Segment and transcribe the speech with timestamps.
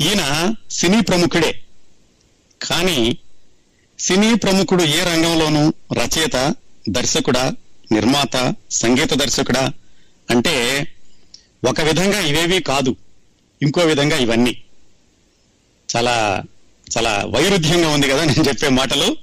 [0.00, 1.62] ఈయన సినీ ప్రముఖుడే.
[2.62, 3.18] కానీ
[3.98, 6.54] సినీ ప్రముఖుడు ఏ రంగంలోనూ రచయిత
[6.88, 7.54] దర్శకుడా
[7.92, 9.72] నిర్మాత సంగీత దర్శకుడా
[10.30, 10.86] అంటే
[11.68, 12.96] ఒక విధంగా ఇవేవి కాదు.
[13.62, 14.62] ఇంకో విధంగా ఇవన్నీ.
[15.96, 16.42] చాలా
[16.96, 19.16] చాలా వైరుధ్యంగా ఉంది కదా నేను చెప్పే మాటలు.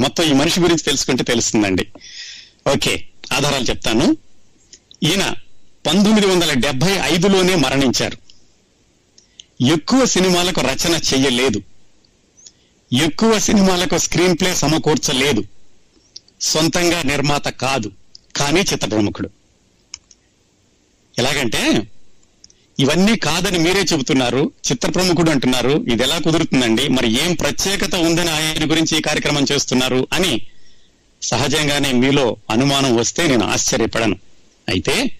[0.00, 1.88] మొత్తం ఈ మనిషి గురించి తెలుసుకుంటే తెలుస్తుందండి.
[2.74, 4.16] ఓకే ఆధారాలు చెప్తాను.
[5.02, 5.34] ఈయన
[5.86, 8.21] పంతొమ్మిది వందల డెబ్బై ఐదులోనే మరణించారు.
[9.62, 11.62] ఎక్కువ సినిమాలకు రచన చెయ్యలేదు.
[12.92, 15.44] ఎక్కువ సినిమాలకు స్క్రీన్ ప్లే సమకూర్చలేదు.
[16.40, 17.92] సొంతంగా నిర్మాత కాదు
[18.36, 19.30] కానీ చిత్ర ప్రముఖుడు.
[21.18, 21.82] ఎలాగంటే
[22.78, 28.70] ఇవన్నీ కాదని మీరే చెబుతున్నారు చిత్ర ప్రముఖుడు అంటున్నారు ఇది ఎలా కుదురుతుందండి మరి ఏం ప్రత్యేకత ఉందని ఆయన
[28.70, 30.42] గురించి ఈ కార్యక్రమం చేస్తున్నారు అని
[31.22, 34.16] సహజంగానే మీలో అనుమానం వస్తే నేను ఆశ్చర్యపడను.
[34.68, 35.18] అయితే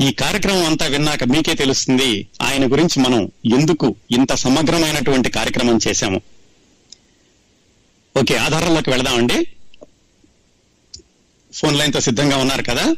[0.00, 6.20] ఈ కార్యక్రమం అంతా విన్నాక మీకే తెలుస్తుంది ఆయన గురించి మనం ఎందుకు ఇంత సమగ్రమైనటువంటి కార్యక్రమం చేశాము.
[8.20, 9.46] ఓకే ఆధారంలోకి వెళదామండి.
[11.52, 12.96] ఫోన్ లైన్తో సిద్ధంగా ఉన్నారు కదా?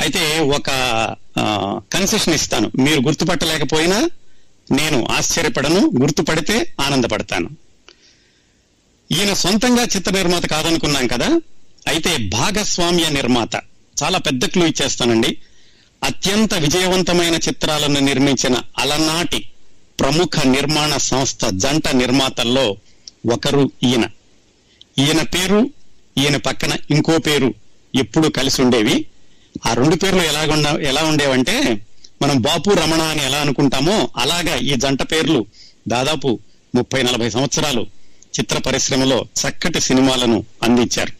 [0.00, 0.66] అయితే ఒక
[1.92, 2.70] కన్సెషన్ ఇస్తాను.
[2.78, 4.10] మీరు గుర్తుపట్టలేకపోయినా
[4.72, 7.50] నేను ఆశ్చర్యపడను గుర్తుపడితే ఆనందపడతాను.
[9.12, 11.40] ఈయన సొంతంగా చిత్ర నిర్మాత కాదనుకున్నాం కదా?
[11.88, 13.56] అయితే భాగస్వామ్య నిర్మాత.
[14.02, 15.38] చాలా పెద్ద క్లూ ఇచ్చేస్తానండి.
[16.04, 19.48] అత్యంత విజయవంతమైన చిత్రాలను నిర్మించిన అలనాటి
[20.00, 22.76] ప్రముఖ నిర్మాణ సంస్థ జంట నిర్మాతల్లో
[23.32, 24.06] ఒకరు ఈయన.
[24.98, 25.70] ఈయన పేరు
[26.18, 27.54] ఈయన పక్కన ఇంకో పేరు
[27.94, 29.06] ఎప్పుడు కలిసి ఉండేవి.
[29.66, 31.86] ఆ రెండు పేర్లు ఎలాగుండ ఎలా ఉండేవంటే
[32.22, 35.46] మనం బాపు రమణ అని ఎలా అనుకుంటామో అలాగా ఈ జంట పేర్లు
[35.88, 36.38] దాదాపు
[36.74, 37.86] ముప్పై నలభై సంవత్సరాలు
[38.40, 41.12] చిత్ర పరిశ్రమలో చక్కటి సినిమాలను అందించారు.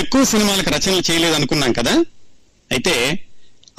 [0.00, 1.92] ఎక్కువ సినిమాలకు రచనలు చేయలేదు అనుకున్నాం కదా?
[2.72, 3.24] అయితే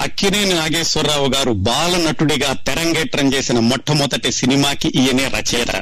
[0.02, 5.76] అక్కినేని నాగేశ్వరరావు గారు బాల నటుడిగా తెరంగేట్రం చేసిన మొట్టమొదటి సినిమాకి ఈయనే రచయిత.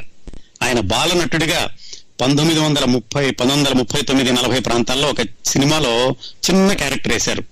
[0.63, 1.75] ఆయన బాల నటుడిగా
[2.21, 6.15] పంతొమ్మిది వందల ముప్పై పంతొమ్మిది వందల ముప్పై తొమ్మిది నలభై ప్రాంతాల్లో ఒక సినిమాలో
[6.49, 7.43] చిన్న క్యారెక్టర్ వేశారు.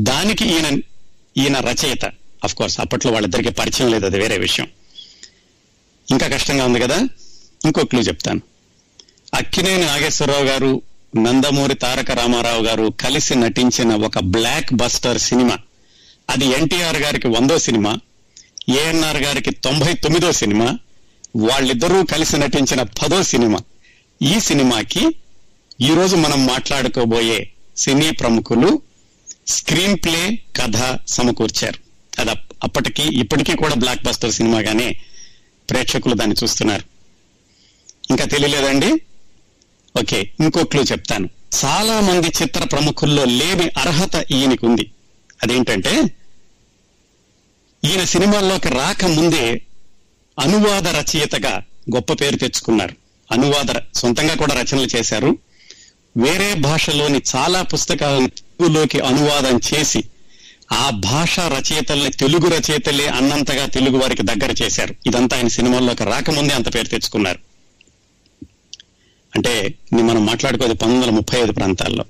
[0.00, 0.80] దానికి ఈయన
[1.36, 2.04] ఈయన రచయిత.
[2.44, 4.68] అఫ్ కోర్స్ అప్పట్లో వాళ్ళిద్దరికి పరిచయం లేదు అది వేరే విషయం.
[6.10, 6.96] ఇంకా కష్టంగా ఉంది కదా?
[7.64, 8.40] ఇంకో క్లూ చెప్తాను.
[9.34, 10.82] అక్కినేని నాగేశ్వరరావు గారు
[11.16, 15.58] నందమూరి తారక రామారావు గారు కలిసి నటించిన ఒక బ్లాక్ బస్టర్ సినిమా
[16.30, 17.98] అది ఎన్టీఆర్ గారికి వందో సినిమా
[18.68, 20.78] ఏఎన్ఆర్ గారికి తొంభై తొమ్మిదో సినిమా
[21.36, 23.58] వాళ్ళిద్దరూ కలిసి నటించిన పదో సినిమా.
[24.22, 25.06] ఈ సినిమాకి
[25.80, 28.82] ఈ రోజు మనం మాట్లాడుకోబోయే సినీ ప్రముఖులు
[29.46, 31.78] స్క్రీన్ ప్లే కథ సమకూర్చారు.
[32.20, 32.30] అది
[32.62, 34.96] అప్పటికి ఇప్పటికీ కూడా బ్లాక్ బస్టర్ సినిమాగానే
[35.70, 36.84] ప్రేక్షకులు దాన్ని చూస్తున్నారు.
[38.10, 38.92] ఇంకా తెలియలేదండి?
[40.00, 41.28] ఓకే ఇంకో క్లూ చెప్తాను.
[41.64, 44.90] చాలా మంది చిత్ర ప్రముఖుల్లో లేని అర్హత ఈయనకుంది.
[45.42, 46.02] అదేంటంటే
[47.84, 49.62] ఈయన సినిమాల్లోకి రాకముందే
[50.40, 51.62] అనువాద రచయితగా
[51.94, 52.94] గొప్ప పేరు తెచ్చుకున్నారు.
[53.32, 55.38] అనువాద సొంతంగా కూడా రచనలు చేశారు.
[56.16, 60.04] వేరే భాషలోని చాలా పుస్తకాలను తెలుగులోకి అనువాదం చేసి
[60.72, 64.94] ఆ భాష రచయితల్ని తెలుగు రచయితలే అన్నంతగా తెలుగు వారికి దగ్గర చేశారు.
[65.06, 67.38] ఇదంతా ఆయన సినిమాల్లోకి రాకముందే అంత పేరు తెచ్చుకున్నారు.
[69.36, 72.04] అంటే మనం మాట్లాడుకోదు పంతొమ్మిది వందల ముప్పై ఐదు ప్రాంతాల్లో.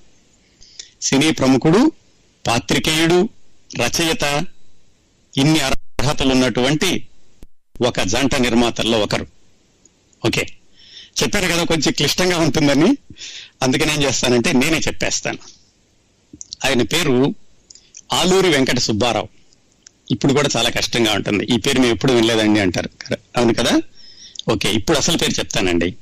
[1.03, 1.93] సినీ ప్రముఖుడు
[2.47, 3.29] పాత్రికేయుడు
[3.83, 4.45] రచయిత
[5.39, 7.07] ఇన్ని అర్హతలు ఉన్నటువంటి
[7.87, 9.27] ఒక జంట నిర్మాతల్లో ఒకరు.
[10.27, 10.47] ఓకే.
[11.23, 12.97] చెప్పారు కదా కొంచెం క్లిష్టంగా ఉంటుందని.
[13.63, 15.39] అందుకని ఏం చేస్తానంటే నేనే చెప్పేస్తాను.
[16.65, 17.35] ఆయన పేరు
[18.13, 19.29] ఆలూరి వెంకట సుబ్బారావు.
[20.11, 21.45] ఇప్పుడు కూడా చాలా కష్టంగా ఉంటుంది.
[21.45, 22.91] ఈ పేరు మేము ఎప్పుడు వినలేదండి అంటారు.
[23.37, 23.81] అవును కదా?
[24.53, 24.73] ఓకే.
[24.73, 25.95] ఇప్పుడు అసలు పేరు చెప్తానండి.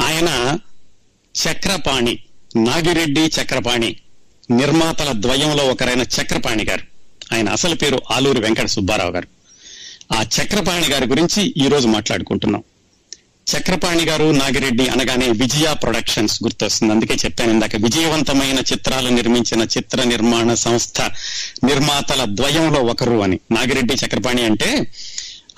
[0.00, 0.58] ఆయన
[1.44, 2.18] చక్రపాణి
[2.56, 3.96] నాగిరెడ్డి చక్రపాణి
[4.50, 6.99] నిర్మాతల ద్వయంలో ఒకరైన చక్రపాణి గారు.
[7.32, 9.28] ఆయన అసలు పేరు ఆలూరి వెంకట సుబ్బారావు గారు.
[10.14, 12.62] ఆ చక్రపాణి గారి గురించి ఈ రోజు మాట్లాడుకుంటున్నాం.
[13.56, 16.92] చక్రపాణి గారు నాగిరెడ్డి అనగానే విజయ ప్రొడక్షన్స్ గుర్తొస్తుంది.
[16.92, 21.00] అందుకే చెప్పాను ఇందాక విజయవంతమైన చిత్రాలు నిర్మించిన చిత్ర నిర్మాణ సంస్థ
[21.64, 23.38] నిర్మాతల ద్వయంలో ఒకరు అని.
[23.52, 24.86] నాగిరెడ్డి చక్రపాణి అంటే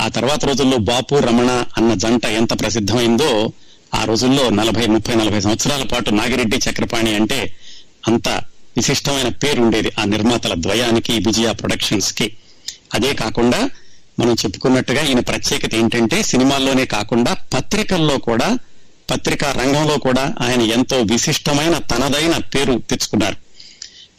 [0.00, 3.52] ఆ తర్వాత రోజుల్లో బాపు రమణ అన్న జంట ఎంత ప్రసిద్ధమైందో
[3.94, 7.56] ఆ రోజుల్లో నలభై ముప్పై నలభై సంవత్సరాల పాటు నాగిరెడ్డి చక్రపాణి అంటే
[8.08, 8.40] అంత
[8.76, 12.36] విశిష్టమైన పేరు ఉండేది ఆ నిర్మాతల ద్వయానికి విజయ ప్రొడక్షన్స్కి
[12.94, 13.70] అదే కాకుండా
[14.20, 18.58] మనం చెప్పుకున్నట్టుగా ఈయన ప్రత్యేకత ఏంటంటే సినిమాల్లోనే కాకుండా పత్రికల్లో కూడా
[19.10, 23.36] పత్రికా రంగంలో కూడా ఆయన ఎంతో విశిష్టమైన తనదైన పేరు తెచ్చుకున్నారు.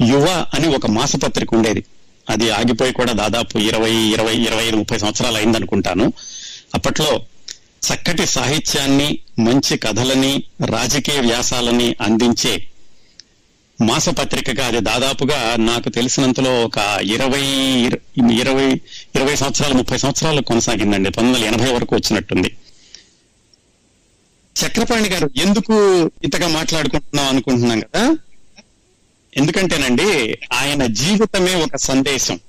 [0.03, 1.83] యువ అని ఒక మాసపత్రిక ఉండేది.
[2.29, 6.13] అది ఆగిపోయి కూడా దాదాపు ఇరవై ఇరవై ఇరవై ఐదు ముప్పై సంవత్సరాలు అయిందనుకుంటాను.
[6.75, 7.21] అప్పట్లో
[7.93, 12.67] చక్కటి సాహిత్యాన్ని మంచి కథలని రాజకీయ వ్యాసాలని అందించే
[13.81, 17.41] మాసపత్రికగా అది దాదాపుగా నాకు తెలిసినంతలో ఒక ఇరవై
[18.39, 18.81] ఇరవై
[19.15, 21.09] ఇరవై సంవత్సరాలు ముప్పై సంవత్సరాలు కొనసాగిందండి.
[21.09, 22.57] పంతొమ్మిది వందల ఎనభై వరకు వచ్చినట్టుంది.
[24.65, 25.73] చక్రపాణి గారు ఎందుకు
[26.23, 28.17] ఇంతగా మాట్లాడుకుంటున్నాం అనుకుంటున్నాం కదా?
[29.37, 32.39] ఎందుకంటేనండి ఆయన జీవితమే ఒక సందేశం.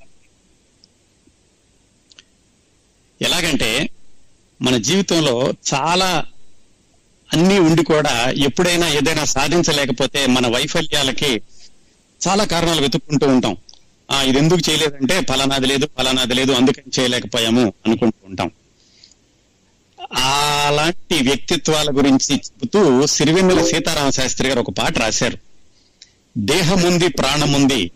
[3.23, 3.89] ఎలాగంటే
[4.63, 6.25] మన జీవితంలో చాలా
[7.35, 11.43] అన్ని ఉండి కూడా ఎప్పుడైనా ఏదైనా సాధించలేకపోతే మన వైఫల్యాలకి
[12.29, 13.57] చాలా కారణాలు వెతుక్కుంటూ ఉంటాం.
[14.11, 18.51] ఆ ఇది ఎందుకు చేయలేదంటే ఫలానాది లేదు ఫలానాది లేదు అందుకని చేయలేకపోయాము అనుకుంటూ ఉంటాం.
[20.15, 25.39] అలాంటి వ్యక్తిత్వాల గురించి చెబుతూ సిరివెన్నెల సీతారామ శాస్త్రి గారు ఒక పాట రాశారు.
[26.39, 27.91] దేహముంది ప్రాణముంది.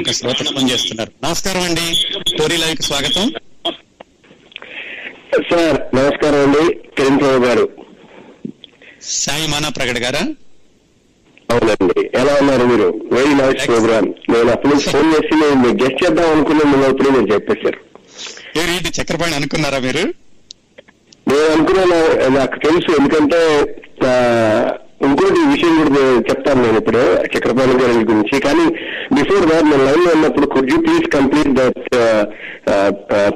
[0.00, 1.12] ఒక శ్రోతనం చేస్తున్నారు.
[1.24, 1.94] నమస్కారం అండి.
[2.28, 3.32] స్టోరీ లైవ్ స్వాగతం.
[5.50, 6.74] సార్ నమస్కారం అండి.
[6.74, 7.81] కిరణ్ ప్రభు గారు.
[9.02, 10.22] సాయి మానా ప్రగడ్ గారా?
[11.52, 12.02] అవునండి.
[12.20, 12.88] ఎలా ఉన్నారు మీరు?
[13.14, 14.08] Very nice program.
[14.32, 17.80] నేను అప్పుడు ఫోన్ చేసి నేను గెస్ట్ చేద్దాం అనుకున్న ముందు మీరు చెప్పేశారు.
[18.60, 20.04] ఏ రీతి చక్రపాణి అనుకున్నారా మీరు?
[21.30, 21.98] నేను అనుకున్నాను
[22.38, 22.90] నాకు తెలుసు.
[23.00, 23.40] ఎందుకంటే
[25.06, 27.02] ఇంకోటి విషయం కూడా చెప్తాను నేను ఇప్పుడు
[27.34, 28.36] చక్రపాణి గారి గురించి.
[28.46, 28.66] కానీ
[29.16, 31.82] బిఫోర్ దాట్ నేను లైన్లో ఉన్నప్పుడు could you please complete that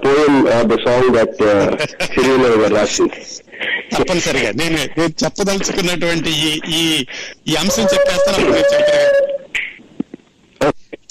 [0.05, 0.35] poem
[0.73, 1.43] the song that
[2.15, 3.21] సిరివెల్ గారు రాసింది?
[3.93, 4.51] తప్పనిసరిగా.
[4.61, 6.83] నేను నేను చెప్పదలుచుకున్నటువంటి ఈ ఈ
[7.49, 9.13] ఈ అంశం చెప్పేస్తాను అప్పుడు మీరు చెప్తారు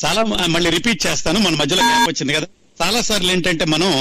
[0.03, 0.21] చాలా
[0.56, 2.47] మళ్ళీ రిపీట్ చేస్తాను మన మధ్యలో గ్యాప్ వచ్చింది కదా.
[2.77, 3.92] చాలా సార్లు ఏంటంటే మనం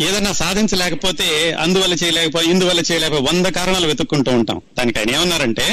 [0.00, 4.58] ఏదైనా సాధించలేకపోతే అందువల్ల చేయలేకపోయి ఇందువల్ల చేయలేకపోయి వంద కారణాలు వెతుక్కుంటూ ఉంటాం.
[4.78, 5.66] దానికి ఆయన ఏమన్నారంటే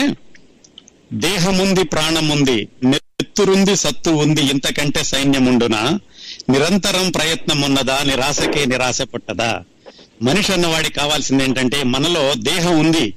[1.25, 5.81] దేహముంది ప్రాణముంది నెత్తురుంది సత్తు ఉంది ఇంతకంటే సైన్యం ఉండునా
[6.49, 9.51] నిరంతరం ప్రయత్నం ఉన్నదా నిరాశకే నిరాశ పుట్టదా?
[10.21, 13.13] మనిషి అన్నవాడికి కావాల్సింది ఏంటంటే మనలో దేహం ఉంది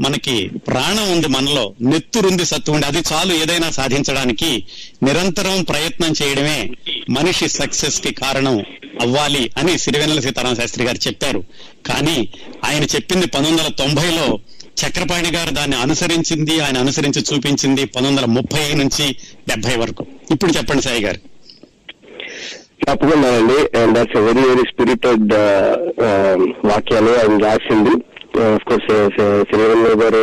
[0.00, 4.64] మనకి ప్రాణం ఉంది మనలో నెత్తురుంది సత్తు ఉంది అది చాలు ఏదైనా సాధించడానికి
[5.02, 6.70] నిరంతరం ప్రయత్నం చేయడమే
[7.10, 8.64] మనిషి సక్సెస్కి కారణం
[9.00, 11.44] అవ్వాలి అని సిరివెన్నెల సీతారామ శాస్త్రి గారు చెప్పారు.
[11.86, 12.28] కానీ
[12.64, 14.38] ఆయన చెప్పింది పంతొమ్మిది వందల తొంభైలో
[14.86, 19.16] చక్రపాణి గారు దాన్ని అనుసరించింది ఆయన అనుసరించి చూపించింది పంతొమ్మిది వందల ముప్పై నుంచి
[19.48, 20.06] డెబ్బై వరకు.
[20.30, 21.20] ఇప్పుడు చెప్పండి సాయి గారు.
[22.84, 23.58] తప్పకుండానండి.
[23.80, 25.34] And that's very very spirited
[26.70, 27.94] వాక్యాలు ఆయన రాసింది.
[28.32, 30.20] Uh, course uh, uh, Sriranga garu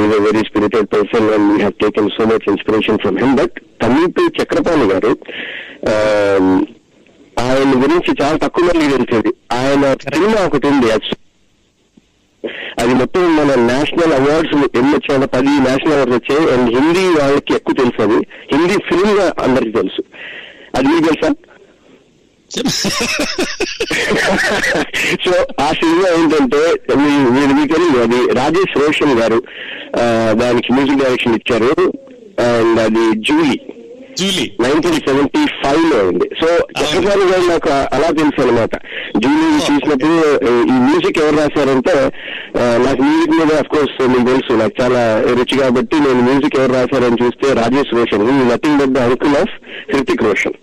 [0.00, 3.56] is a very spirited person and we have taken so much inspiration from him but
[3.82, 4.06] Tamil
[4.38, 5.10] Chakrapani garu
[5.90, 6.46] um,
[7.40, 9.84] ఆయన గురించి చాలా తక్కువ మంది తెలిసేది ఆయన
[10.14, 10.88] సినిమా ఒకటి ఉంది.
[12.78, 17.74] అది మొత్తం మన నేషనల్ అవార్డ్స్ ఎన్ని వచ్చాయో పది నేషనల్ అవార్డ్స్ వచ్చాయి అండ్ హిందీ వాళ్ళకి ఎక్కువ
[17.74, 18.20] తెలుసు అది.
[18.54, 20.04] హిందీ ఫిల్మ్గా అందరికి తెలుసు.
[20.78, 21.30] అది మీకు తెలుసా?
[25.24, 26.58] సో ఆ సినిమా ఏంటంటే
[27.32, 29.42] మీరు మీకు అది రాజేష్ రోషన్ గారు
[30.32, 31.92] దానికి మ్యూజిక్ డైరెక్షన్ ఇచ్చారు.
[32.46, 33.60] అండ్ అది జూలీ.
[34.20, 34.56] జూలీ.
[34.60, 36.46] నైన్టీన్ సెవెంటీ ఫైవ్లో ఉంది సో
[36.78, 38.70] చక్రపాణి గారు నాకు అలా తెలుసు అనమాట
[39.16, 40.38] జూలీ చూసినప్పుడు
[40.70, 42.12] ఈ మ్యూజిక్ ఎవరు రాశారంటే
[42.86, 47.24] నాకు మ్యూజిక్ మీద అఫ్ కోర్స్ మీకు తెలుసు నాకు చాలా రుచి కాబట్టి నేను మ్యూజిక్ ఎవరు రాశారని
[47.24, 48.50] చూస్తే Rajesh Roshan.
[48.50, 49.50] Nothing but the uncle of
[49.94, 50.54] Hrithik Roshan.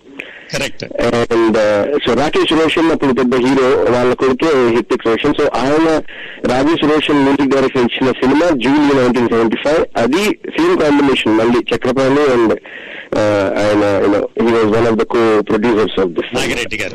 [0.54, 0.84] Correct
[1.32, 1.58] and
[2.04, 5.88] so Rakesh Roshan అప్పుడు పెద్ద హీరో వాళ్ళ కొడుకే హిత్తిక్ రోషన్ సో ఆయన
[6.52, 10.24] రాజేష్ రోషన్ మ్యూజిక్ డైరెక్షన్ ఇచ్చిన cinema June nineteen seventy five అది
[10.56, 12.54] సేమ్ కాంబినేషన్ మళ్ళీ చక్రపాణి అండ్
[13.62, 13.82] ఆయన
[14.38, 15.20] he was one of the co
[15.50, 16.94] producers of this Nagireddy garu.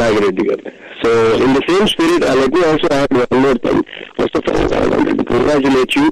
[0.00, 0.62] Nagireddy garu.
[1.02, 1.10] So
[1.44, 3.82] in the same spirit let me also add one more thing
[4.18, 4.66] first of all
[5.30, 6.04] congratulate you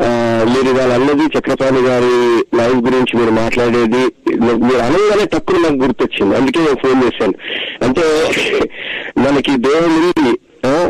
[0.00, 2.14] మీరు ఇవాళ అన్నది చక్రపాణి గారి
[2.56, 4.02] life గురించి మీరు మాట్లాడేది
[4.36, 6.36] మీరు అనగానే తక్కువ నాకు గుర్తొచ్చింది.
[6.36, 7.34] అందుకే నేను ఫోన్ చేశాను.
[7.84, 8.02] అంటే
[9.18, 10.40] మనకి దేహం ఉంది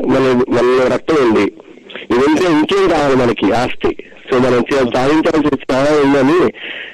[0.09, 1.53] మన మనలో రక్తం ఉంది.
[2.11, 3.53] ఇదంటే ఇంకేం కావాలి మనకి?
[3.53, 3.97] ఆస్తి.
[4.39, 6.39] మనం చే- సాధించాల్సి చాలా ఉందని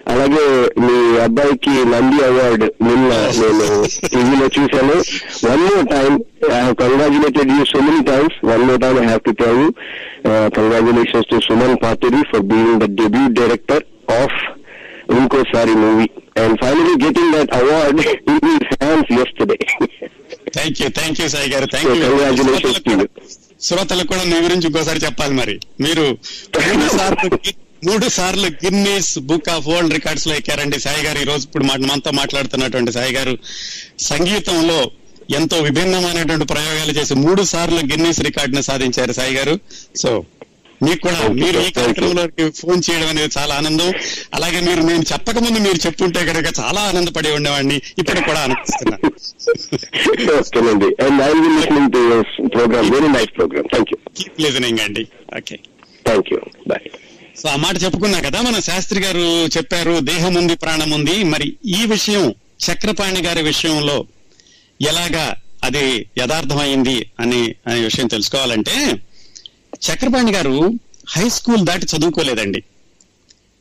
[0.07, 0.45] అలాగే
[0.81, 3.67] మీ అబ్బాయికి నంది అవార్డు నిన్న నేను
[4.09, 4.97] టీవీలో చూశాను.
[5.45, 6.17] One more time
[6.51, 9.69] I have congratulated you so many times one more time I have to tell you
[10.57, 13.85] congratulations to Suman Pathiri for being the debut director
[14.19, 14.39] of
[15.15, 16.07] Inkosaari movie
[16.43, 18.01] and finally getting that award
[18.31, 19.59] in his hands yesterday
[20.55, 23.07] thank you thank you Sai garu So, thank you congratulations to you.
[23.65, 25.61] శ్రోతలకు కూడా మీ గురించి ఇంకోసారి చెప్పాలి మరి.
[25.81, 26.19] మీరు
[26.73, 27.39] మూడు సార్లు
[27.91, 30.81] మూడు సార్లు గిన్నీస్ బుక్ ఆఫ్ వరల్డ్ రికార్డ్స్లో ఎక్కారండి.
[30.81, 33.39] సాయి గారు ఈ రోజు ఇప్పుడు మా- మనతో మాట్లాడుతున్నటువంటి సాయి గారు
[34.01, 34.91] సంగీతంలో
[35.37, 39.61] ఎంతో విభిన్నమైనటువంటి ప్రయోగాలు చేసి మూడు సార్లు గిన్నీస్ రికార్డ్ని సాధించారు సాయి గారు.
[39.97, 40.25] సో
[40.83, 41.71] మీకు కూడా మీరు ఈ.
[41.71, 43.93] కార్యక్రమంలోకి ఫోన్ చేయడం అనేది చాలా ఆనందం.
[44.35, 47.83] అలాగే మీరు నేను చెప్పక ముందు మీరు చెప్పుంటే కనుక చాలా ఆనందపడి ఉండేవాడిని.
[47.99, 48.45] ఇప్పుడు కూడా
[50.39, 50.87] ఓకేనండి.
[51.05, 55.09] And I will listening to your program very nice program thank you keep listening అండి
[55.37, 55.59] ఓకే
[57.37, 61.25] సో ఆ మాట చెప్పుకున్నా కదా మన శాస్త్రి గారు చెప్పారు దేహం ఉంది ప్రాణం ఉంది.
[61.25, 62.35] మరి ఈ విషయం
[62.71, 64.05] చక్రపాణి గారి విషయంలో
[64.83, 69.01] ఎలాగా అది యథార్థమైంది అని అనే విషయం తెలుసుకోవాలంటే
[69.91, 70.73] చక్రపాణి గారు
[71.09, 72.63] హై స్కూల్ దాటి చదువుకోలేదండి.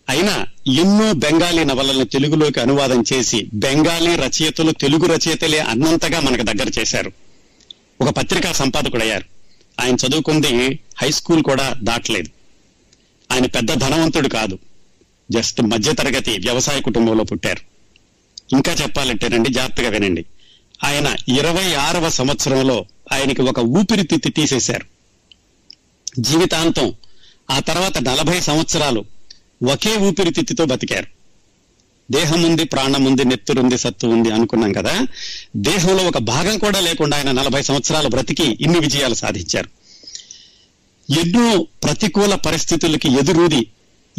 [0.09, 7.11] అయినా ఎన్నో బెంగాలీ నవలలను తెలుగులోకి అనువాదం చేసి బెంగాలీ రచయితలు తెలుగు రచయితలే అన్నంతగా మనకు దగ్గర చేశారు.
[8.01, 9.25] ఒక పత్రికా సంపాదకుడయ్యారు.
[9.79, 12.29] ఆయన చదువుకుంది హై స్కూల్ కూడా దాటలేదు.
[13.31, 14.59] ఆయన పెద్ద ధనవంతుడు కాదు.
[15.31, 17.61] జస్ట్ మధ్యతరగతి వ్యవసాయ కుటుంబంలో పుట్టారు.
[18.55, 20.25] ఇంకా చెప్పాలంటేనండి జాగ్రత్తగా వినండి.
[20.83, 24.92] ఆయన ఇరవై ఆరవ సంవత్సరంలో ఆయనకి ఒక ఊపిరితిత్తి తీసేశారు.
[26.19, 26.93] జీవితాంతం
[27.51, 29.05] ఆ తర్వాత నలభై సంవత్సరాలు
[29.71, 31.07] ఒకే ఊపిరితిత్తుతో బతికారు.
[32.11, 35.07] దేహం ఉంది ప్రాణం ఉంది నెత్తురుంది సత్తు ఉంది అనుకున్నాం కదా.
[35.55, 39.69] దేహంలో ఒక భాగం కూడా లేకుండా ఆయన నలభై సంవత్సరాలు బ్రతికి ఇన్ని విజయాలు సాధించారు.
[41.19, 43.67] ఎన్నో ప్రతికూల పరిస్థితులకి ఎదురూది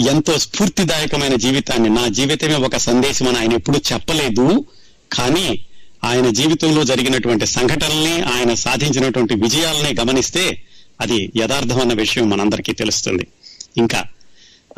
[0.08, 1.88] ఎంతో స్ఫూర్తిదాయకమైన జీవితాన్ని.
[1.88, 4.64] నా జీవితమే ఒక సందేశం అని ఆయన ఎప్పుడు చెప్పలేదు.
[5.12, 5.64] కానీ
[6.04, 10.62] ఆయన జీవితంలో జరిగినటువంటి సంఘటనల్ని ఆయన సాధించినటువంటి విజయాలని గమనిస్తే
[11.00, 13.26] అది యథార్థమన్న విషయం మనందరికీ తెలుస్తుంది.
[13.76, 14.04] ఇంకా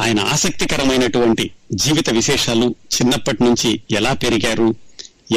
[0.01, 4.75] ఆయన ఆసక్తికరమైనటువంటి జీవిత విశేషాలు చిన్నప్పటి నుంచి ఎలా పెరిగారు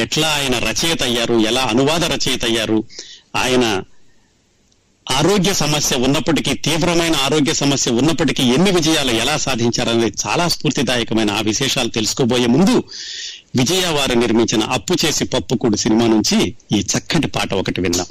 [0.02, 2.84] ఎట్లా ఆయన రచయిత అయ్యారు ఎలా అనువాద రచయిత అయ్యారు
[3.36, 3.84] ఆయన
[5.12, 11.90] ఆరోగ్య సమస్య ఉన్నప్పటికీ తీవ్రమైన ఆరోగ్య సమస్య ఉన్నప్పటికీ ఎన్ని విజయాలు ఎలా సాధించారనేది చాలా స్ఫూర్తిదాయకమైన ఆ విశేషాలు
[11.90, 12.84] తెలుసుకోబోయే ముందు
[13.56, 18.06] విజయ వారు నిర్మించిన అప్పు చేసి పప్పుకూడు సినిమా నుంచి ఈ చక్కటి పాట ఒకటి విందాం.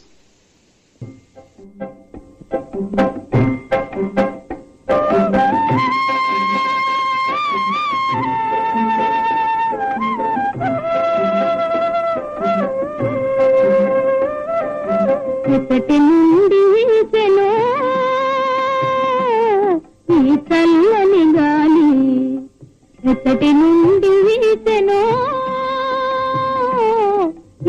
[15.55, 17.49] ఒకటి నుండి వీసెను
[20.17, 21.91] ఈ చల్లని గాలి.
[23.11, 25.01] ఒకటి నుండి వీసెను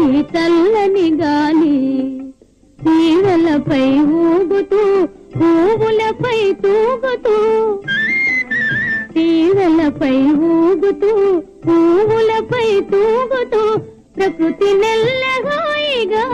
[0.05, 1.75] ఈ చల్లని గాలి.
[2.83, 7.35] తీగలపై ఊగుతూ పువ్వులపై తూగుతూ.
[9.13, 13.77] తీగలపై ఊగుతూ పువ్వులపై తూగుతూ
[14.17, 16.25] ప్రకృతి నెల్లగాయిగా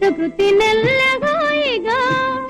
[0.00, 1.98] ప్రకృతి నెల్లగాయిగా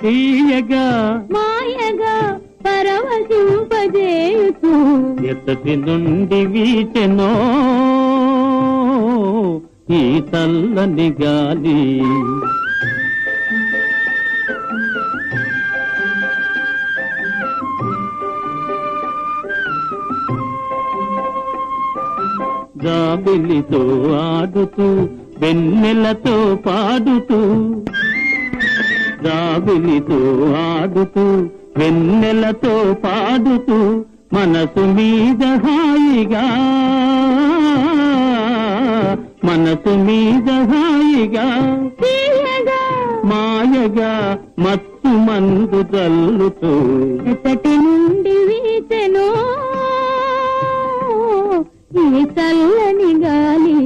[0.03, 1.27] తీయగా.
[1.31, 4.73] మాయగా పరవశింపజేయుతూ.
[5.27, 7.33] ఎత్తటి నుండి వీచెనో.
[9.91, 12.01] ఈ చల్లని గాలి
[22.85, 23.83] జాబిలితో
[24.23, 27.41] ఆడుతూ వెన్నెలతో పాడుతూ.
[29.25, 30.21] జాబిలితో
[30.57, 36.47] ఆడుతూ వెన్నెలతో పాడుతూ మనసు మీద హాయిగా.
[39.47, 41.47] మనసు మీద హాయిగా
[43.31, 44.13] మాయగా
[44.65, 46.73] మత్తు మందు జల్లుతూ.
[47.33, 49.27] ఎత్తటి నుండి వీచెను
[52.03, 53.79] ఈ చల్లని గాలి.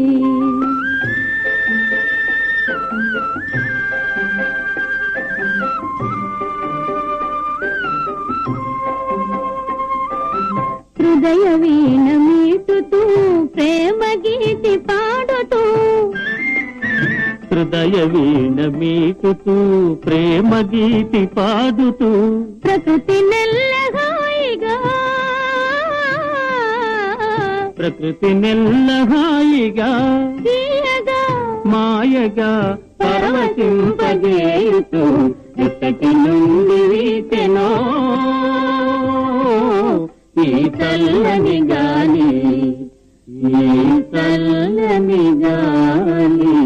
[10.99, 13.01] హృదయ వీణ మీటుతూ
[13.55, 15.30] ప్రేమ గీతి పాడుతూ
[17.53, 24.77] హృదయ వీణ మీటుతూ ప్రేమ గీతి పాడుతూ ప్రకృతి నెల్లగాయిగా
[27.79, 29.91] ప్రకృతి నెల్ల హాయిగా.
[30.43, 31.21] తీయగా.
[31.67, 35.03] మాయగా పరవశింపజేయుతూ
[36.15, 36.81] నుండి
[40.47, 42.31] ఈ చల్లని గాలి
[43.29, 43.53] ఈ
[44.13, 46.57] చల్లని గాలి.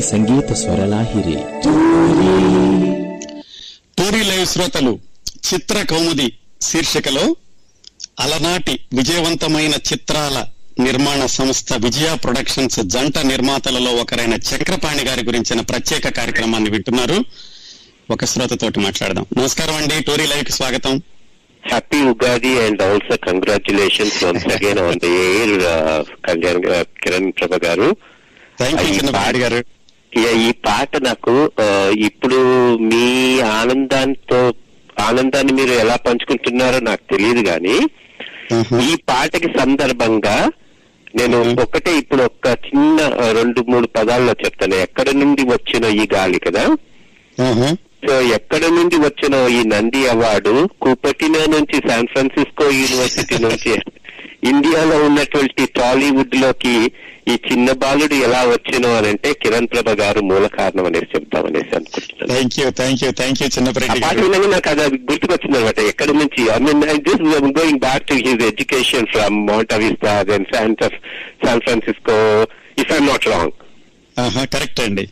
[0.00, 1.38] సంగీత స్వరలాహిరి
[3.98, 4.98] టోరీ లైవ్ శ్రోతలు
[5.54, 7.36] చిత్ర కౌముది శీర్షికలో
[8.20, 10.46] అలనాటి విజయవంతమైన చిత్రాల
[10.80, 17.24] నిర్మాణ సంస్థ విజయ ప్రొడక్షన్స్ జంట నిర్మాతలలో ఒకరైన చక్రపాణి గారి గురించిన ప్రత్యేక కార్యక్రమాన్ని వింటున్నారు.
[18.10, 19.26] ఒక శ్రోతతోటి మాట్లాడదాం.
[19.38, 20.02] నమస్కారం అండి.
[20.02, 21.02] టోరీ లైవ్కి స్వాగతం.
[21.72, 27.64] Happy Ugadi and also congratulations once again on the air, uh, Kalyan, uh, Kiran Prabha
[27.64, 27.96] garu.
[28.58, 29.64] Thank you ఈ చిన్నపాటి గారు.
[30.12, 31.34] ఈ- పాట నాకు
[32.00, 32.38] ఇప్పుడు
[32.82, 33.04] మీ
[33.54, 34.40] ఆనందాంతో
[35.00, 37.76] ఆనందాన్ని మీరు ఎలా పంచుకుంటున్నారో నాకు తెలియదు కానీ.
[38.82, 40.36] ఈ పాటకి సందర్భంగా
[41.14, 41.38] నేను.
[41.62, 42.98] ఒకటే ఇప్పుడు ఒక చిన్న
[43.32, 46.64] రెండు మూడు పదాల్లో చెప్తాను ఎక్కడ నుండి వచ్చిన ఈ గాలి కదా.
[48.06, 53.72] సో ఎక్కడ నుండి వచ్చిన ఈ నంది అవార్డు కుపటినా నుంచి శాన్ ఫ్రాన్సిస్కో యూనివర్సిటీ నుంచి
[54.52, 56.74] ఇండియాలో ఉన్నటువంటి టాలీవుడ్లోకి
[57.26, 62.28] ఈ చిన్న బాలుడు ఎలా వచ్చినో అని అంటే కిరణ్ ప్రభ గారు మూల కారణం అనేసి చెప్తామనేసి అనుకుంటున్నాను.
[62.32, 65.80] Thank you thank you thank you ఆ చిన్నపరెడ్డి పాట గారు వినగానే నాకు అది గుర్తుకొచ్చింది అనమాట
[65.92, 66.42] ఎక్కడి నుంచి?
[66.54, 67.22] I mean this
[67.58, 70.74] going back to his education from mount Avista then San
[71.44, 72.16] San Francisco
[72.82, 73.54] if I'm not wrong
[74.54, 75.04] correct అండి.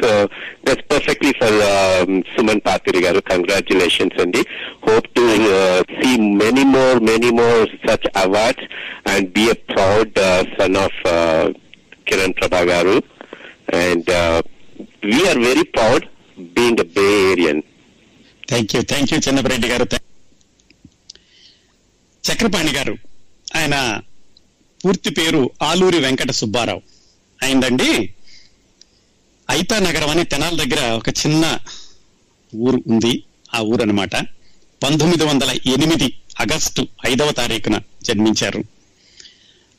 [0.00, 0.28] So
[0.64, 3.24] that's perfectly for um, Suman Patiri garu.
[3.24, 4.42] Congratulations, Andy.
[4.82, 8.58] Hope to uh, see many more, many more such awards
[9.06, 11.52] and be a proud uh, son of uh,
[12.06, 12.96] Kiran Prabha garu.
[13.68, 14.42] And uh,
[15.02, 16.08] we are very proud
[16.54, 17.60] being a Bay Arian.
[18.48, 20.00] Thank you thank you Chinnapareddy garu థా-
[22.24, 22.94] చక్రపాణి గారు
[23.58, 23.76] ఆయన
[24.80, 26.82] పూర్తి పేరు ఆలూరి వెంకట సుబ్బారావు
[27.40, 27.88] అయిందండి
[29.50, 31.58] ఐతా నగరం అని తెనాల దగ్గర ఒక చిన్న
[32.56, 33.24] ఊరు ఉంది.
[33.54, 34.16] ఆ ఊరు అనమాట
[34.82, 38.64] పంతొమ్మిది వందల ఎనిమిది ఆగస్టు ఐదవ తారీఖున జన్మించారు.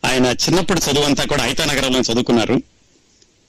[0.06, 2.64] ఆయన చిన్నప్పుడు చదువంతా కూడా ఐతా నగరంలో చదువుకున్నారు.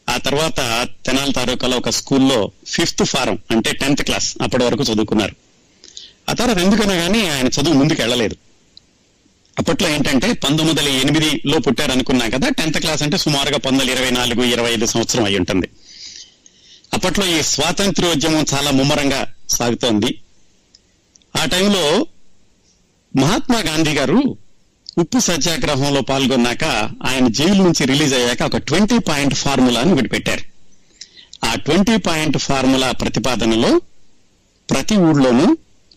[0.08, 5.36] ఆ తర్వాత తెనాల తాలూకాలో ఒక స్కూల్లో ఫిఫ్త్ ఫారం అంటే టెన్త్ క్లాస్ అప్పటి వరకు చదువుకున్నారు.
[6.28, 8.36] ఆ తర్వాత ఎందుకన్నా కానీ ఆయన చదువు ముందుకు వెళ్ళలేదు
[9.58, 14.72] అప్పట్లో ఏంటంటే పంతొమ్మిది వందల ఎనిమిదిలో పుట్టారనుకున్నాం కదా టెన్త్ క్లాస్ అంటే సుమారుగా పంతొమ్మిది ఇరవై నాలుగు ఇరవై
[14.72, 15.68] ఐదు సంవత్సరం అయి ఉంటుంది
[16.94, 20.10] అప్పట్లో ఈ స్వాతంత్ర్యోద్యమం చాలా ముమ్మరంగా సాగుతోంది.
[21.40, 21.84] ఆ టైంలో
[23.14, 24.18] మహాత్మా గాంధీ గారు
[24.98, 26.64] ఉప్పు సత్యాగ్రహంలో పాల్గొన్నాక
[27.10, 30.44] ఆయన జైలు నుంచి రిలీజ్ అయ్యాక ఒక ట్వంటీ పాయింట్ ఫార్ములాను ఒకటి పెట్టారు
[31.46, 33.72] ఆ ట్వంటీ పాయింట్ ఫార్ములా ప్రతిపాదనలో
[34.70, 35.48] ప్రతి ఊళ్ళోనూ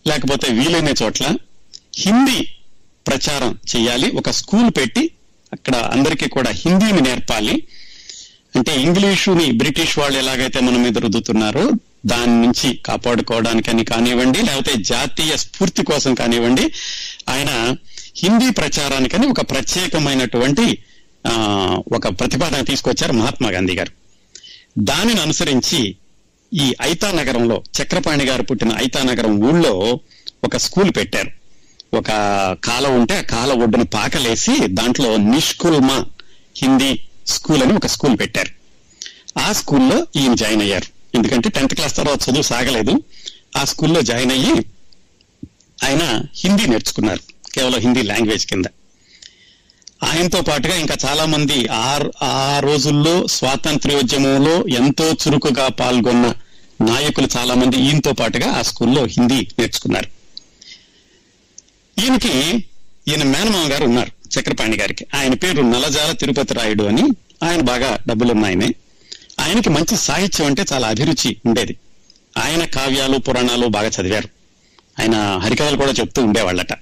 [0.06, 1.26] లేకపోతే వీలైన చోట్ల
[1.96, 2.40] హిందీ
[3.06, 5.04] ప్రచారం చేయాలి ఒక స్కూల్ పెట్టి
[5.52, 7.54] అక్కడ అందరికీ కూడా హిందీని నేర్పాలి.
[8.58, 11.64] అంటే ఇంగ్లీషుని బ్రిటిష్ వాళ్ళు ఎలాగైతే మన మీద రుద్దుతున్నారో
[12.06, 16.64] దాని నుంచి కాపాడుకోవడానికని కానివ్వండి లేకపోతే జాతీయ స్ఫూర్తి కోసం కానివ్వండి
[17.28, 17.50] ఆయన
[18.16, 20.66] హిందీ ప్రచారానికని ఒక ప్రత్యేకమైనటువంటి
[21.24, 21.32] ఆ,
[21.92, 23.92] ఒక ప్రతిపాదన తీసుకొచ్చారు మహాత్మా గాంధీ గారు.
[24.78, 25.80] దానిని అనుసరించి
[26.52, 29.72] ఈ ఐతా నగరంలో చక్రపాణి గారు పుట్టిన ఐతా నగరం ఊళ్ళో
[30.44, 31.30] ఒక స్కూల్ పెట్టారు.
[31.94, 32.08] ఒక
[32.64, 35.90] కాల ఉంటే ఆ కాల ఒడ్డున పాకలేసి దాంట్లో నిష్కుల్మ
[36.56, 36.90] హిందీ
[37.26, 38.52] స్కూల్ అని ఒక స్కూల్ పెట్టారు.
[39.38, 41.16] ఆ స్కూల్లో ఈయన జాయిన్ అయ్యారు.
[41.16, 43.02] ఎందుకంటే టెన్త్ క్లాస్ తర్వాత చదువు సాగలేదు.
[43.56, 44.52] ఆ స్కూల్లో జాయిన్ అయ్యి
[45.84, 48.64] ఆయన హిందీ నేర్చుకున్నారు కేవలం హిందీ లాంగ్వేజ్ కింద.
[50.04, 56.34] ఆయనతో పాటుగా ఇంకా చాలా మంది ఆ ఆ రోజుల్లో స్వాతంత్ర్యోద్యమంలో ఎంతో చురుకుగా పాల్గొన్న
[56.80, 60.08] నాయకులు చాలా మంది ఈయనతో పాటుగా ఆ స్కూల్లో హిందీ నేర్చుకున్నారు.
[62.00, 62.64] ఈయనకి
[63.08, 65.06] ఈయన మేనమామ గారు ఉన్నారు చక్రపాణి గారికి.
[65.14, 67.02] ఆయన పేరు నలజాల తిరుపతి రాయుడు అని
[67.42, 68.74] ఆయన బాగా డబ్బులున్న ఆయనే.
[69.48, 71.76] ఆయనకి మంచి సాహిత్యం అంటే చాలా అభిరుచి ఉండేది.
[72.38, 74.28] ఆయన కావ్యాలు పురాణాలు బాగా చదివారు.
[75.00, 76.72] ఆయన హరికథలు కూడా చెప్తూ ఉండేవాళ్ళట.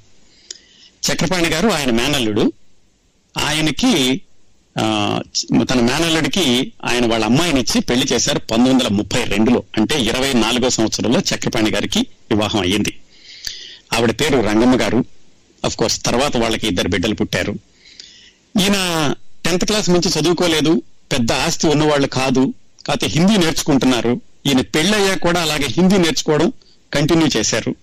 [1.06, 2.52] చక్రపాణి గారు ఆయన మేనల్లుడు.
[3.38, 4.20] ఆయనకి
[5.62, 9.62] తన మేనల్లుడికి ఆయన వాళ్ళ అమ్మాయిని ఇచ్చి పెళ్ళి చేశారు పంతొమ్మిది వందల ముప్పై రెండులో.
[9.76, 13.00] అంటే ఇరవై నాలుగో సంవత్సరంలో చక్రపాణి గారికి వివాహం అయ్యింది.
[13.92, 15.04] ఆవిడ పేరు రంగమ్మ గారు.
[15.64, 17.52] అఫ్ కోర్స్ తర్వాత వాళ్ళకి ఇద్దరు బిడ్డలు పుట్టారు.
[18.60, 20.82] ఈయన టెన్త్ క్లాస్ నుంచి చదువుకోలేదు.
[21.12, 22.54] పెద్ద ఆస్తి ఉన్నవాళ్ళు కాదు
[22.86, 24.20] కాకపోతే హిందీ నేర్చుకుంటున్నారు.
[24.46, 26.52] ఈయన పెళ్ళయ్యాక కూడా అలాగే హిందీ నేర్చుకోవడం
[26.94, 27.74] కంటిన్యూ చేశారు.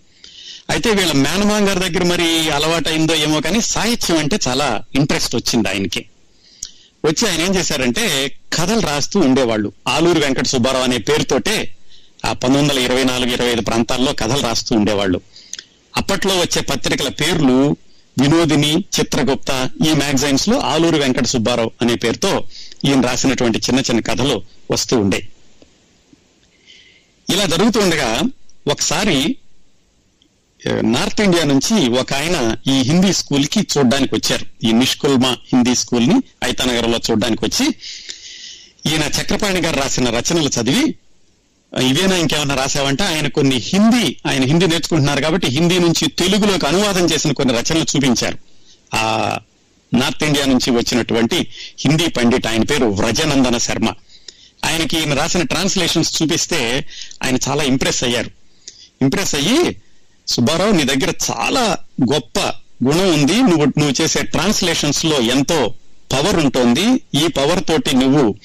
[0.69, 6.05] అయితే వీళ్ళ మేనమాన్ గారి దగ్గర మరి అలవాటైందో ఏమో కానీ సాహిత్యం అంటే చాలా ఇంట్రెస్ట్ వచ్చింది ఆయనకి.
[7.05, 9.71] వచ్చి ఆయన ఏం చేశారంటే కథలు రాస్తూ ఉండేవాళ్ళు.
[9.87, 11.75] ఆలూరు వెంకట సుబ్బారావు అనే పేరుతోటే
[12.25, 15.21] ఆ పంతొమ్మిది వందల ఇరవై నాలుగు ఇరవై ఐదు ప్రాంతాల్లో కథలు రాస్తూ ఉండేవాళ్ళు.
[15.97, 17.77] అప్పట్లో వచ్చే పత్రికల పేర్లు
[18.21, 22.47] వినోదిని చిత్రగుప్త ఈ మ్యాగజైన్స్లో ఆలూరు వెంకట సుబ్బారావు అనే పేరుతో
[22.85, 25.27] ఈయన రాసినటువంటి చిన్న చిన్న కథలు వస్తూ ఉండే.
[27.29, 28.21] ఇలా జరుగుతూ ఉండగా
[28.71, 29.37] ఒకసారి
[30.81, 34.45] నార్త్ ఇండియా నుంచి ఒక ఆయన ఈ హిందీ స్కూల్కి చూడడానికి వచ్చారు.
[34.63, 37.65] ఈ నిష్కుల్మా హిందీ స్కూల్ని ఐతానగరంలో చూడడానికి వచ్చి
[38.91, 40.95] ఈయన చక్రపాణి గారు రాసిన రచనలు చదివి
[41.81, 47.31] ఇవేనా ఇంకేమన్నా రాసావంటే ఆయన కొన్ని హిందీ ఆయన హిందీ నేర్చుకుంటున్నారు కాబట్టి హిందీ నుంచి తెలుగులోకి అనువాదం చేసిన
[47.31, 48.37] కొన్ని రచనలు చూపించారు.
[48.95, 49.37] ఆ
[49.93, 51.47] నార్త్ ఇండియా నుంచి వచ్చినటువంటి
[51.79, 53.93] హిందీ పండిట్ ఆయన పేరు వ్రజనందన శర్మ.
[54.65, 56.85] ఆయనకి ఈయన రాసిన ట్రాన్స్లేషన్స్ చూపిస్తే
[57.23, 58.31] ఆయన చాలా ఇంప్రెస్ అయ్యారు.
[59.01, 59.77] ఇంప్రెస్ అయ్యి
[60.27, 61.77] సుబ్బారావు నీ దగ్గర చాలా
[62.13, 62.39] గొప్ప
[62.83, 65.73] గుణం ఉంది నువ్వు నువ్వు చేసే ట్రాన్స్లేషన్స్లో ఎంతో
[66.13, 66.85] పవర్ ఉంటుంది
[67.23, 68.35] ఈ పవర్ తోటి నువ్వు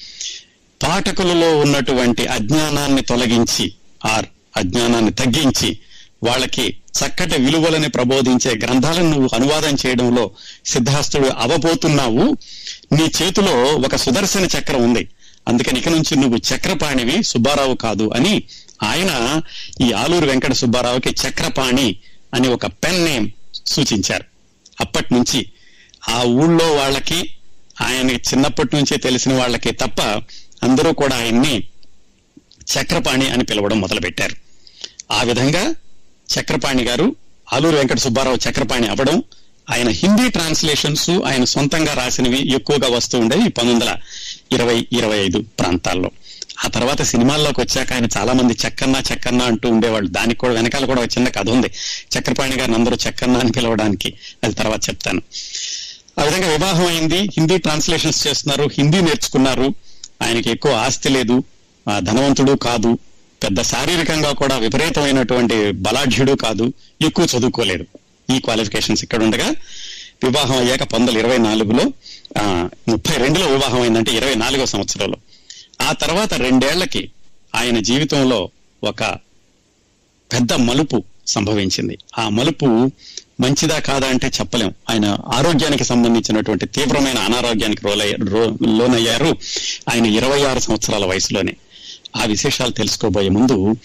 [0.83, 3.73] పాఠకులలో ఉన్నటువంటి అజ్ఞానాన్ని తొలగించి
[4.05, 4.25] ఆర్
[4.57, 5.79] అజ్ఞానాన్ని తగ్గించి
[6.23, 10.31] వాళ్ళకి చక్కటి విలువలని ప్రబోధించే గ్రంథాలను నువ్వు అనువాదం చేయడంలో
[10.65, 12.37] సిద్ధాస్తుడు అవబోతున్నావు.
[12.95, 15.07] నీ చేతిలో ఒక సుదర్శన చక్రం ఉంది.
[15.47, 18.43] అందుకని ఇక నుంచి నువ్వు చక్రపాణివి సుబ్బారావు కాదు అని
[18.83, 19.41] ఆయన
[19.81, 21.95] ఈ ఆలూరు వెంకట సుబ్బారావుకి చక్రపాణి
[22.33, 23.29] అని ఒక పెన్ నేమ్
[23.65, 24.23] సూచించారు.
[24.81, 25.45] అప్పటి నుంచి
[26.09, 27.33] ఆ ఊళ్ళో వాళ్ళకి
[27.81, 30.01] ఆయన చిన్నప్పటి నుంచే తెలిసిన వాళ్ళకి తప్ప
[30.63, 31.63] అందరూ కూడా ఆయన్ని
[32.59, 34.35] చక్రపాణి అని పిలవడం మొదలుపెట్టారు.
[35.13, 35.75] ఆ విధంగా
[36.39, 37.15] చక్రపాణి గారు
[37.53, 39.23] ఆలూరు వెంకట సుబ్బారావు చక్రపాణి అవ్వడం
[39.69, 43.97] ఆయన హిందీ ట్రాన్స్లేషన్స్ ఆయన సొంతంగా రాసినవి ఎక్కువగా వస్తూ ఉండేవి పంతొమ్మిది వందల
[44.51, 46.11] ఇరవై ఇరవై ఐదు ప్రాంతాల్లో.
[46.65, 50.09] ఆ తర్వాత సినిమాల్లోకి వచ్చాక ఆయన చాలా మంది చక్కన్న చక్కన్న అంటూ ఉండేవాళ్ళు.
[50.09, 51.67] దానికి కూడా వెనకాల కూడా ఒక చిన్న కథ ఉంది.
[52.17, 55.21] చక్రపాణి గారిని అందరూ చక్కన్న అని పిలవడానికి అది తర్వాత చెప్తాను.
[56.19, 57.19] ఆ విధంగా వివాహం అయింది.
[57.19, 59.75] హిందీ ట్రాన్స్లేషన్స్ చేస్తున్నారు హిందీ నేర్చుకున్నారు.
[60.21, 61.35] ఆయనకి ఎక్కువ ఆస్తి లేదు
[61.89, 62.91] ఆ ధనవంతుడు కాదు
[63.43, 67.85] పెద్ద శారీరకంగా కూడా విపరీతమైనటువంటి బలాఢ్యుడు కాదు ఎక్కువ చదువుకోలేదు.
[68.35, 69.47] ఈ క్వాలిఫికేషన్స్ ఇక్కడ ఉండగా
[70.23, 71.83] వివాహం అయ్యాక పంతొమ్మిది ఇరవై నాలుగులో
[72.89, 75.17] ముప్పై రెండులో వివాహం అయిందంటే ఇరవై నాలుగో సంవత్సరంలో.
[75.81, 77.03] ఆ తర్వాత రెండేళ్ళకి
[77.55, 78.39] ఆయన జీవితంలో
[78.83, 79.03] ఒక
[80.33, 81.97] పెద్ద మలుపు సంభవించింది.
[82.17, 82.67] ఆ మలుపు
[83.39, 84.73] మంచిదా కాదా అంటే చెప్పలేం.
[84.89, 88.17] ఆయన ఆరోగ్యానికి సంబంధించినటువంటి తీవ్రమైన అనారోగ్యానికి రోలయ్య
[88.67, 89.37] లోనయ్యారు.
[89.89, 91.53] ఆయన ఇరవై ఆరు సంవత్సరాల వయసులోనే.
[92.15, 93.75] ఆ విశేషాలు తెలుసుకోబోయే ముందు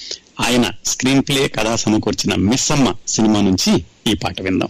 [0.41, 4.69] ఆయన స్క్రీన్ ప్లే కథా సమకూర్చిన మిస్సమ్మ సినిమా నుంచి ఈ పాట విందాం.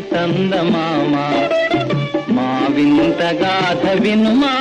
[0.00, 1.14] చందమామ
[2.34, 4.52] మా వింత గాథ వినుమా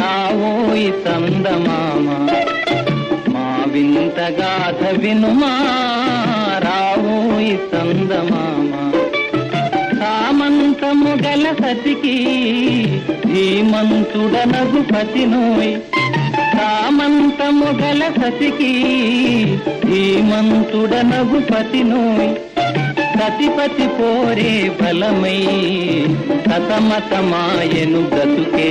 [0.00, 2.06] రావోయి చందమామ
[3.34, 5.52] మా వింత గాథ వినుమా
[6.66, 8.70] రావోయి చందమామ
[10.00, 12.16] సామంతము గల సతికి
[13.26, 15.74] ధీమంతుడనగు పతినోయ్.
[16.54, 18.72] సామంతము గల సతికి
[19.84, 22.30] ధీమంతుడనగు పతినోయ్.
[23.22, 25.40] సతిపతి పోరే బలమై
[26.46, 28.70] సతమతమాయను బ్రతుకే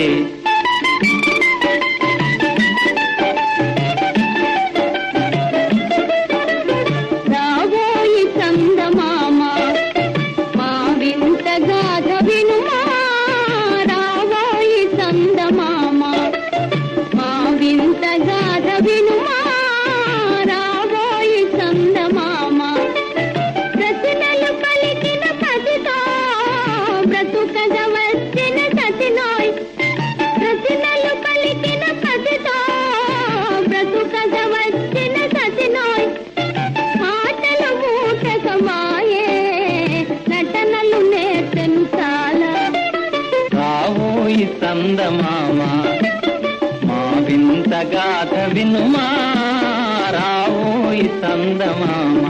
[44.31, 45.59] రావోయి సందమామ
[46.87, 49.05] మా వింత గాథ వినుమా.
[50.11, 52.23] రావోయి సందమామ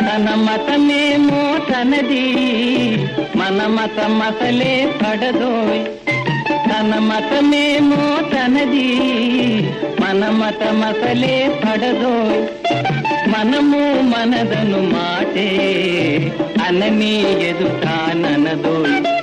[0.00, 1.40] తన మతమేమో
[1.72, 2.26] తనది
[3.36, 5.82] మన మతం అసలే పడదోయ్.
[6.70, 8.88] తన మతమేమో తనది
[10.00, 12.40] మన మతం అసలే పడదోయ్.
[13.28, 15.50] మనము మనదను మాటే.
[16.68, 17.14] అనని
[17.48, 19.15] ఎదుటాననదోయ్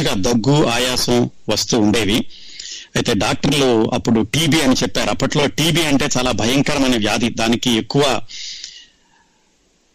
[0.00, 2.16] తరచుగా దగ్గు ఆయాసం వస్తూ ఉండేవి.
[2.96, 5.10] అయితే డాక్టర్లు అప్పుడు టీబీ అని చెప్పారు.
[5.10, 7.28] అప్పట్లో టీబీ అంటే చాలా భయంకరమైన వ్యాధి.
[7.28, 8.20] దానికి ఎక్కువ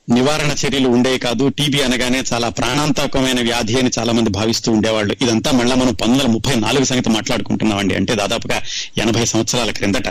[0.09, 1.47] నివారణ చర్యలు ఉండేవి కాదు.
[1.47, 5.15] టీబీ అనగానే చాలా ప్రాణాంతకమైన వ్యాధి అని చాలా మంది భావిస్తూ ఉండేవాళ్ళు.
[5.21, 7.95] ఇదంతా మళ్ళా మనం పంతొమ్మిది వందల ముప్పై నాలుగు సంగతి మాట్లాడుకుంటున్నామండి.
[7.95, 8.61] అంటే దాదాపుగా
[8.97, 10.07] ఎనభై సంవత్సరాల క్రిందట.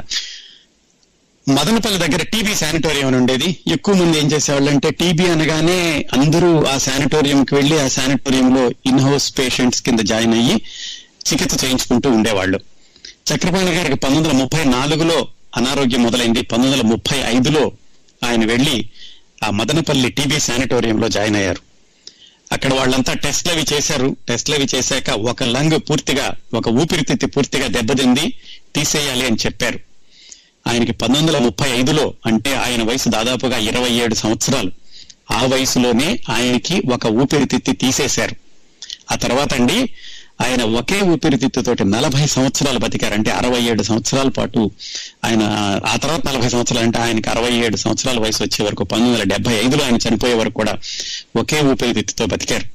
[1.49, 3.57] మదనపల్లి దగ్గర టీబీ శానిటోరియం అని ఉండేది.
[3.67, 9.39] ఎక్కువ మంది ఏం చేసేవాళ్ళు అంటే టీబీ అనగానే అందరూ ఆ శానిటోరియంకి వెళ్ళి ఆ శానిటోరియంలో ఇన్ హౌస్
[9.39, 10.55] పేషెంట్స్ కింద జాయిన్ అయ్యి
[11.33, 12.61] చికిత్స చేయించుకుంటూ ఉండేవాళ్ళు.
[13.35, 16.43] చక్రపాణి గారికి పంతొమ్మిది వందల ముప్పై నాలుగులో అనారోగ్యం మొదలైంది.
[16.43, 17.73] పంతొమ్మిది వందల ముప్పై ఐదులో
[18.25, 18.89] ఆయన వెళ్ళి
[19.45, 21.61] ఆ మదనపల్లి టీబీ శానిటోరియంలో జాయిన్ అయ్యారు.
[22.53, 24.17] అక్కడ వాళ్ళంతా టెస్ట్లు అవి చేశారు.
[24.29, 28.35] టెస్ట్లు అవి చేశాక ఒక లంగ్ పూర్తిగా ఒక ఊపిరితిత్తి పూర్తిగా దెబ్బతింది.
[28.77, 29.94] తీసేయాలి అని చెప్పారు.
[30.69, 34.71] ఆయనకి పంతొమ్మిది వందల ముప్పై ఐదులో అంటే ఆయన వయసు దాదాపుగా ఇరవై ఏడు సంవత్సరాలు.
[35.31, 38.37] ఆ వయసులోనే ఆయనకి ఒక ఊపిరితిత్తి తీసేశారు.
[39.13, 39.89] ఆ తర్వాత అండి
[40.41, 43.15] ఆయన ఒకే ఊపిరితిత్తుతోటి నలభై సంవత్సరాలు బతికారు.
[43.15, 44.71] అంటే అరవై ఏడు సంవత్సరాల పాటు
[45.25, 45.43] ఆయన
[45.87, 49.55] ఆ తర్వాత నలభై సంవత్సరాలు అంటే ఆయనకి అరవై ఏడు సంవత్సరాల వయసు వచ్చే వరకు పంతొమ్మిది వందల డెబ్బై
[49.55, 50.79] ఐదులో ఆయన చనిపోయే వరకు కూడా
[51.37, 52.75] ఒకే ఊపిరితిత్తుతో బతికారు.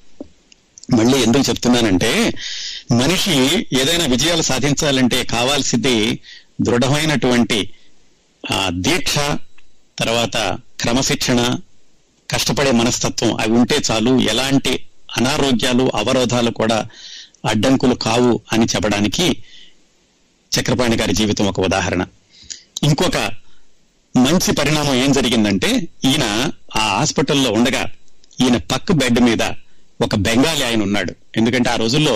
[0.96, 2.34] మళ్ళీ ఎందుకు చెప్తున్నానంటే
[2.92, 6.20] మనిషి ఏదైనా విజయాలు సాధించాలంటే కావాల్సింది
[6.62, 7.70] దృఢమైనటువంటి
[8.44, 9.16] ఆ, దీక్ష
[9.98, 10.38] తర్వాత
[10.80, 11.40] క్రమశిక్షణ
[12.30, 14.74] కష్టపడే మనస్తత్వం అవి ఉంటే చాలు ఎలాంటి
[15.18, 16.78] అనారోగ్యాలు అవరోధాలు కూడా
[17.46, 19.26] అడ్డంకులు కావు అని చెప్పడానికి
[20.52, 22.02] చక్రపాణి గారి జీవితం ఒక ఉదాహరణ.
[22.84, 23.18] ఇంకొక
[24.16, 25.70] మంచి పరిణామం ఏం జరిగిందంటే
[26.06, 26.26] ఈయన
[26.76, 27.84] ఆ హాస్పిటల్లో ఉండగా
[28.42, 29.44] ఈయన పక్క బెడ్ మీద
[30.00, 31.14] ఒక బెంగాలీ ఆయన ఉన్నాడు.
[31.36, 32.16] ఎందుకంటే ఆ రోజుల్లో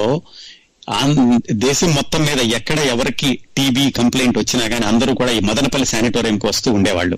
[1.51, 6.71] దేశం మొత్తం మీద ఎక్కడ ఎవరికి టీబీ కంప్లైంట్ వచ్చినా కానీ అందరూ కూడా ఈ మదనపల్లి శానిటోరియంకి వస్తూ
[6.71, 7.17] ఉండేవాళ్ళు.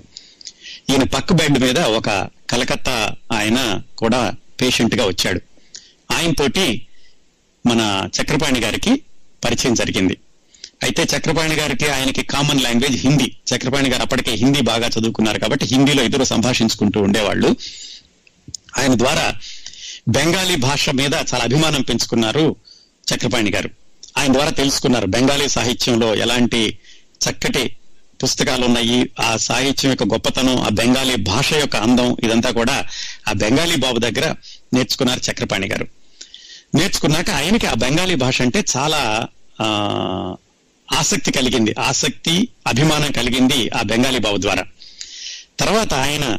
[0.90, 5.40] ఈయన పక్క బెడ్ మీద ఒక కలకత్తా ఆయన కూడా పేషెంట్గా వచ్చాడు
[6.12, 6.86] ఆయనతోటి
[7.66, 9.02] మన చక్రపాణి గారికి
[9.44, 10.16] పరిచయం జరిగింది.
[10.82, 13.36] అయితే చక్రపాణి గారికి ఆయనకి కామన్ లాంగ్వేజ్ హిందీ.
[13.54, 17.56] చక్రపాణి గారు అప్పటికే హిందీ బాగా చదువుకున్నారు కాబట్టి హిందీలో ఇద్దరు సంభాషించుకుంటూ ఉండేవాళ్ళు.
[18.78, 19.34] ఆయన ద్వారా
[20.08, 22.56] బెంగాలీ భాష మీద చాలా అభిమానం పెంచుకున్నారు
[23.14, 23.70] చక్రపాణి గారు.
[24.18, 26.78] ఆయన ద్వారా తెలుసుకున్నారు బెంగాలీ సాహిత్యంలో ఎలాంటి
[27.30, 27.76] చక్కటి
[28.22, 29.10] పుస్తకాలు ఉన్నాయి.
[29.20, 32.84] ఆ సాహిత్యం యొక్క గొప్పతనం ఆ బెంగాలీ భాష యొక్క అందం ఇదంతా కూడా
[33.28, 34.34] ఆ బెంగాలీ బాబు దగ్గర
[34.74, 35.86] నేర్చుకున్నారు చక్రపాణి గారు.
[36.74, 39.28] నేర్చుకున్నాక ఆయనకి ఆ బెంగాలీ భాష అంటే చాలా
[39.62, 40.36] ఆ
[40.92, 41.74] ఆసక్తి కలిగింది.
[41.80, 44.64] ఆసక్తి అభిమానం కలిగింది ఆ బెంగాలీ బాబు ద్వారా.
[45.60, 46.38] తర్వాత ఆయన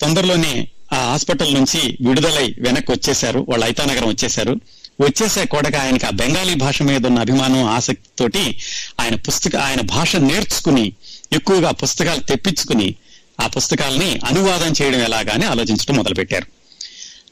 [0.00, 3.46] తొందరలోనే ఆ హాస్పిటల్ నుంచి విడుదలై వెనక్కి వచ్చేశారు.
[3.48, 4.60] వాళ్ళు ఐతానగరం వచ్చేశారు.
[5.00, 8.58] వచ్చేసే కూడా ఆయనకి ఆ బెంగాలీ భాష మీద ఉన్న అభిమానం ఆసక్తితోటి
[9.00, 10.92] ఆయన పుస్తక ఆయన భాష నేర్చుకుని
[11.32, 12.94] ఎక్కువగా పుస్తకాలు తెప్పించుకుని
[13.40, 16.46] ఆ పుస్తకాలని అనువాదం చేయడం ఎలాగానే ఆలోచించడం మొదలుపెట్టారు.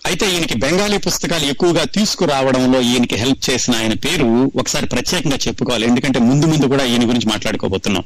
[0.07, 5.87] అయితే ఈయనకి బెంగాలీ పుస్తకాలు ఎక్కువగా తీసుకురావడంలో ఈయనకి హెల్ప్ చేసిన ఆయన పేరు ఒకసారి ప్రత్యేకంగా చెప్పుకోవాలి.
[5.87, 8.05] ఎందుకంటే ముందు ముందు కూడా ఈయన గురించి మాట్లాడుకోబోతున్నాం.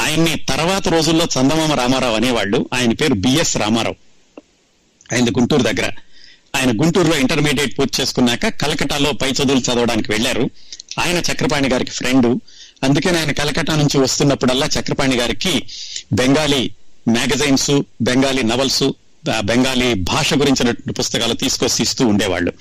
[0.00, 2.68] ఆయన్ని తర్వాత రోజుల్లో చందమామ రామారావు అనేవాళ్ళు.
[2.74, 3.96] ఆయన పేరు బిఎస్ రామారావు.
[5.14, 5.90] ఆయన గుంటూరు దగ్గర.
[6.56, 10.50] ఆయన గుంటూరులో ఇంటర్మీడియట్ పూర్తి చేసుకున్నాక కలకటాలో పై చదువులు చదవడానికి వెళ్ళారు
[10.98, 12.28] ఆయన చక్రపాణి గారికి ఫ్రెండ్.
[12.84, 15.52] అందుకని ఆయన కలకటా నుంచి వస్తున్నప్పుడల్లా చక్రపాణి గారికి
[16.12, 16.62] బెంగాలీ
[17.08, 17.70] మ్యాగజైన్స్
[18.02, 18.84] బెంగాలీ నవల్స్
[19.40, 22.52] బెంగాలీ భాష గురించినటువంటి పుస్తకాలు తీసుకొచ్చి ఇస్తూ ఉండేవాళ్ళు.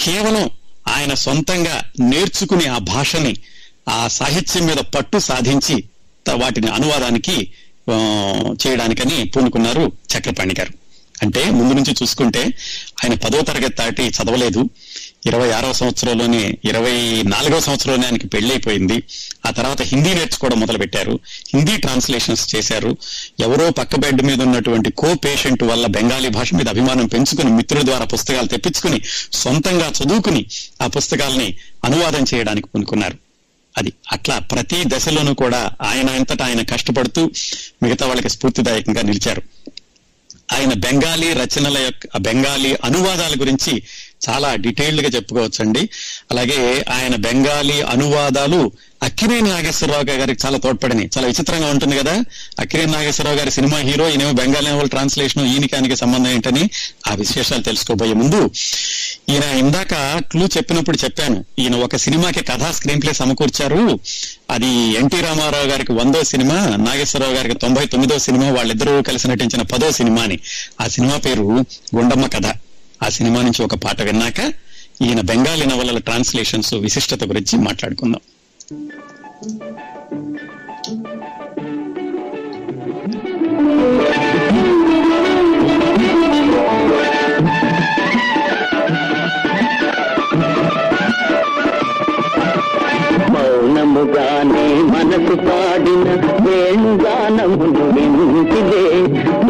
[0.00, 0.44] కేవలం
[0.88, 3.34] ఆయన సొంతంగా నేర్చుకుని ఆ భాషని
[3.88, 5.76] ఆ సాహిత్యం మీద పట్టు సాధించి
[6.34, 7.36] వాటిని అనువాదానికి
[8.62, 10.72] చేయడానికని పూనుకున్నారు చక్రపాణి గారు.
[11.22, 12.40] అంటే ముందు నుంచి చూసుకుంటే
[13.04, 14.68] ఆయన పదో తరగతి దాటి చదవలేదు.
[15.26, 19.02] ఇరవై ఆరో సంవత్సరంలోనే ఇరవై నాలుగో సంవత్సరంలోనే ఆయనకి అయిపోయింది
[19.46, 21.18] ఆ తర్వాత హిందీ నేర్చుకోవడం మొదలు పెట్టారు
[21.54, 22.96] హిందీ ట్రాన్స్లేషన్స్ చేశారు.
[23.40, 28.04] ఎవరో పక్క బెడ్ మీద ఉన్నటువంటి కో పేషెంట్ వల్ల బెంగాలీ భాష మీద అభిమానం పెంచుకుని మిత్రుల ద్వారా
[28.04, 29.00] పుస్తకాలు తెప్పించుకుని
[29.32, 30.46] సొంతంగా చదువుకుని
[30.82, 33.18] ఆ పుస్తకాలని అనువాదం చేయడానికి పూనుకున్నారు.
[33.78, 37.30] అది అట్లా ప్రతి దశలోనూ కూడా ఆయన అంతటా ఆయన కష్టపడుతూ
[37.82, 39.42] మిగతా వాళ్ళకి స్ఫూర్తిదాయకంగా నిలిచారు.
[40.52, 43.74] ఆయన బెంగాలీ రచనల యొక్క బెంగాలీ అనువాదాల గురించి
[44.28, 45.88] చాలా డీటెయిల్డ్గా చెప్పుకోవచ్చండి.
[46.30, 51.10] అలాగే ఆయన బెంగాలీ అనువాదాలు అక్కినేని నాగేశ్వరరావు గారికి చాలా తోడ్పడినాయి.
[51.18, 52.24] చాలా విచిత్రంగా ఉంటుంది కదా.
[52.60, 56.70] అక్కినేని నాగేశ్వరరావు గారి సినిమా హీరో ఈయనేమో బెంగాలీ నవల్ ట్రాన్స్లేషన్ ఈయనకానికి సంబంధం ఏంటని
[57.10, 58.50] ఆ విశేషాలు తెలుసుకోబోయే ముందు
[59.28, 61.44] ఈయన ఇందాక క్లూ చెప్పినప్పుడు చెప్పాను.
[61.58, 63.98] ఈయన ఒక సినిమాకి కథా స్క్రీన్ ప్లే సమకూర్చారు.
[64.50, 69.90] అది ఎన్టీ రామారావు గారికి వందో సినిమా నాగేశ్వరరావు గారికి తొంభై తొమ్మిదో సినిమా వాళ్ళిద్దరూ కలిసి నటించిన పదో
[69.90, 70.38] సినిమా అని.
[70.80, 71.64] ఆ సినిమా పేరు
[71.96, 72.54] గుండమ్మ కథ.
[73.02, 74.40] ఆ సినిమా నుంచి ఒక పాట విన్నాక
[75.02, 78.22] ఈయన బెంగాలీ నవలల ట్రాన్స్లేషన్స్ విశిష్టత గురించి మాట్లాడుకుందాం.
[93.32, 96.06] మౌనముగానే మనసు పాడిన
[96.44, 98.81] వేణుగానమును వింటిలే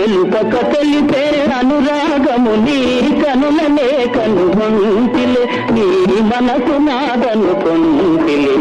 [0.03, 1.25] తెలుపక తెలిపే
[1.57, 2.79] అనురాగము నీ
[3.21, 5.43] కనులనే కనుగొంటిలే
[5.75, 5.85] నీ
[6.31, 8.55] మనకు మనసు నాదనుకొంటిలే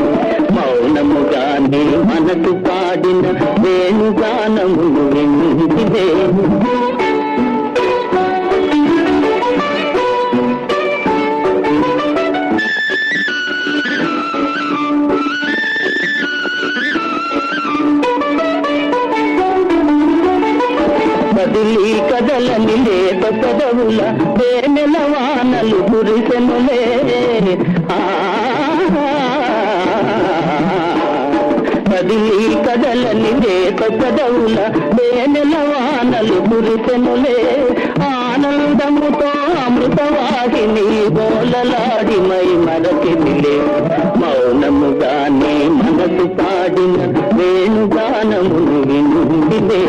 [0.55, 3.25] మౌనముగానే మనకు పాడిన
[3.63, 6.05] వేణుగానమును వింటిలే
[21.51, 23.99] కదిలి కదలని లేత పెదవుల
[24.37, 26.79] తేనెల వానలు కురిసెనులే.
[31.89, 34.57] కదిలి కదలని లేత పెదవుల
[34.97, 37.37] తేనెల వానలు కురిసెనులే.
[38.11, 39.31] ఆనందముతో
[39.65, 40.87] అమృతవాహిని
[41.17, 43.57] బోలలాడి మై మరకి నిలే.
[44.21, 46.97] మౌనముగానే మనసు పాడిన
[47.37, 49.83] వేణుగానమును వినుండిలే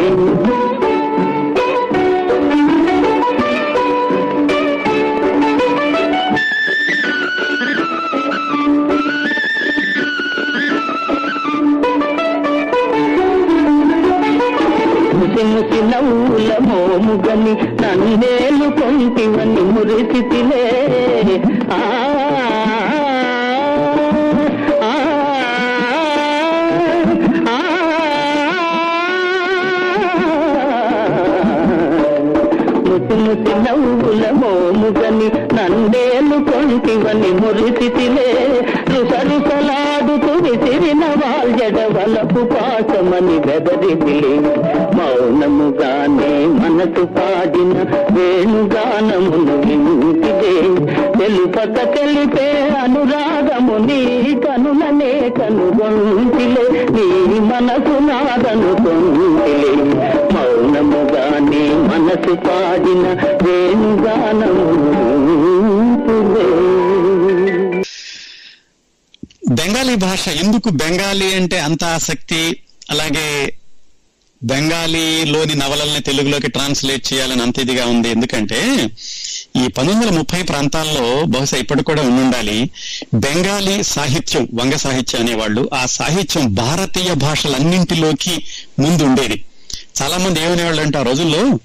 [18.05, 20.65] మోముగని నన్నేలు కొంటివని మురిసితిలే
[21.73, 21.81] ఆ
[24.85, 24.89] ఆ,
[32.87, 33.31] ముసి ముసి
[33.65, 38.27] నవ్వుల మోముగని నన్నేలు కొంటివని మురిసితిలే
[41.65, 44.23] వాల్జడ పాఠమని పాసమని
[44.97, 47.75] మౌనముగానే మనసు పాడిన
[48.17, 50.55] వేణుగానమును వింటిదే
[51.19, 52.49] తెలుపక తెలిపే
[52.81, 54.01] అనురాగము నీ
[54.45, 57.07] కనులనే కనుగొంటిలే నీ
[57.51, 59.63] మనసు నాదనుకొంటిలే
[60.35, 63.05] మౌనముగానే మనసు పాడిన
[63.45, 64.67] వేణుగానము
[65.25, 66.49] వింటిలే
[69.63, 72.63] బెంగాలీ భాష ఎందుకు బెంగాలీ అంటే అంత ఆసక్తి?
[72.91, 73.55] అలాగే
[74.43, 78.09] బెంగాలీలోని నవలల్ని తెలుగులోకి ట్రాన్స్లేట్ చేయాలని అంత ఇదిగా ఉంది.
[78.09, 78.91] ఎందుకంటే
[79.57, 82.71] ఈ పంతొమ్మిది వందల ముప్పై ప్రాంతాల్లో బహుశా ఇప్పటికి కూడా ఉండాలి
[83.15, 88.45] బెంగాలీ సాహిత్యం వంగ సాహిత్యం అనేవాళ్ళు ఆ సాహిత్యం భారతీయ భాషలన్నింటిలోకి
[88.79, 89.45] ముందు ఉండేది.
[90.03, 91.59] చాలా మంది ఏమనేవాళ్ళు అంటే ఆ రోజుల్లో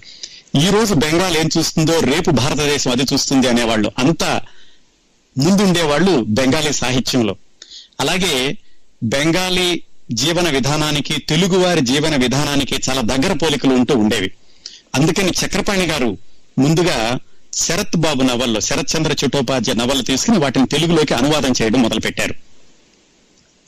[0.62, 3.92] ఈ రోజు బెంగాల్ ఏం చూస్తుందో రేపు భారతదేశం అది చూస్తుంది అనేవాళ్ళు.
[4.00, 4.24] అంత
[5.38, 7.36] ముందుండేవాళ్ళు బెంగాలీ సాహిత్యంలో.
[8.00, 8.58] అలాగే
[9.04, 9.82] బెంగాలీ
[10.12, 14.32] జీవన విధానానికి తెలుగువారి జీవన విధానానికి చాలా దగ్గర పోలికలు ఉంటూ ఉండేవి.
[14.96, 16.18] అందుకని చక్రపాణి గారు
[16.60, 17.20] ముందుగా
[17.54, 22.36] శరత్ బాబు నవల్లో శరత్ చంద్ర చట్టోపాధ్యాయ నవలు తీసుకుని వాటిని తెలుగులోకి అనువాదం చేయడం మొదలుపెట్టారు.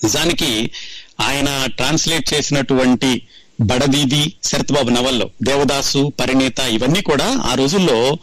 [0.04, 0.72] నిజానికి
[1.20, 3.22] ఆయన ట్రాన్స్లేట్ చేసినటువంటి
[3.62, 8.18] బడదీది శరత్ బాబు నవల్లో దేవదాసు పరిణీత ఇవన్నీ కూడా ఆ రోజుల్లో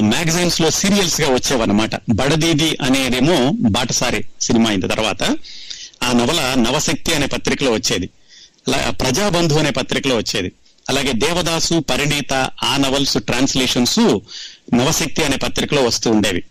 [0.00, 1.90] మ్యాగజైన్స్లో సీరియల్స్గా వచ్చేవన్నమాట.
[2.08, 5.22] బడదీది అనేదేమో బాటసారి సినిమా అయిన తర్వాత
[6.02, 8.10] ఆ నవల నవశక్తి అనే పత్రికలో వచ్చేది.
[8.68, 10.52] అలా ప్రజాబంధు అనే పత్రికలో వచ్చేది.
[10.88, 12.32] అలాగే దేవదాసు పరిణీత
[12.64, 14.18] ఆ నవల్స్ ట్రాన్స్లేషన్స్
[14.74, 16.42] నవశక్తి అనే పత్రికలో వస్తూ ఉండేవి.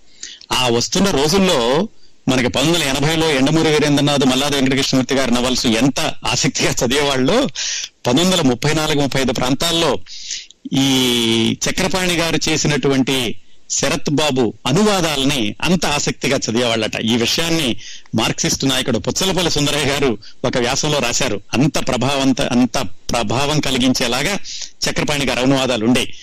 [0.52, 1.88] ఆ వస్తున్న రోజుల్లో
[2.28, 7.48] మనకి పంతొమ్మిది వందల ఎనభైలో ఎండమూరి వీరేంద్రనాథ్ మల్లాది వెంకటకృష్ణమూర్తి గారి నవల్స్ ఎంత ఆసక్తిగా చదివేవాళ్ళు?
[8.08, 10.00] పంతొమ్మిది వందల ముప్పై నాలుగు ముప్పై ఐదు ప్రాంతాల్లో
[10.74, 13.36] ఈ చక్రపాణి గారు చేసినటువంటి
[13.70, 16.96] శరత్ బాబు అనువాదాలని అంత ఆసక్తిగా చదివేవాళ్ళట.
[16.96, 17.78] ఈ విషయాన్ని
[18.16, 21.42] మార్క్సిస్ట్ నాయకుడు పుచ్చలపల్లి సుందరయ్య గారు ఒక వ్యాసంలో రాశారు.
[21.54, 24.40] అంత ప్రభావంత అంత ప్రభావం కలిగించేలాగా
[24.90, 26.14] చక్రపాణి గారు అనువాదాలు ఉండే.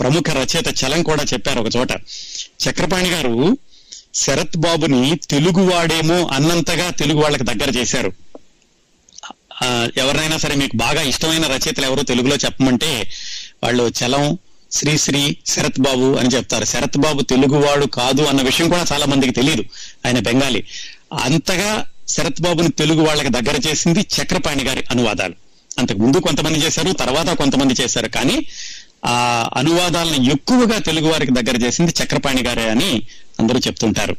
[0.00, 1.92] ప్రముఖ రచయిత చలం కూడా చెప్పారు ఒక చోట.
[2.68, 3.58] చక్రపాణి గారు
[4.14, 8.12] శరత్ బాబుని తెలుగు వాడేమో అన్నంతగా తెలుగు వాళ్ళకి దగ్గర చేశారు.
[9.96, 13.10] ఎవరినైనా సరే మీకు బాగా ఇష్టమైన రచయితలు ఎవరో తెలుగులో చెప్పమంటే
[13.62, 14.38] వాళ్ళు చలం
[14.72, 16.64] శ్రీశ్రీ శరత్ బాబు అని చెప్తారు.
[16.64, 19.64] శరత్ బాబు తెలుగువాడు కాదు అన్న విషయం కూడా చాలా మందికి తెలియదు
[20.06, 20.64] ఆయన బెంగాలీ.
[21.12, 25.34] అంతగా శరత్ బాబుని తెలుగు వాళ్ళకి దగ్గర చేసింది చక్రపాణి గారి అనువాదాలు.
[25.78, 28.46] అంతకు ముందు కొంతమంది చేశారు తర్వాత కొంతమంది చేశారు కానీ
[29.06, 33.02] ఆ అనువాదాలను ఎక్కువగా తెలుగు వారికి దగ్గర చేసింది చక్రపాణి గారే అని
[33.40, 34.16] అందరూ చెప్తుంటారు.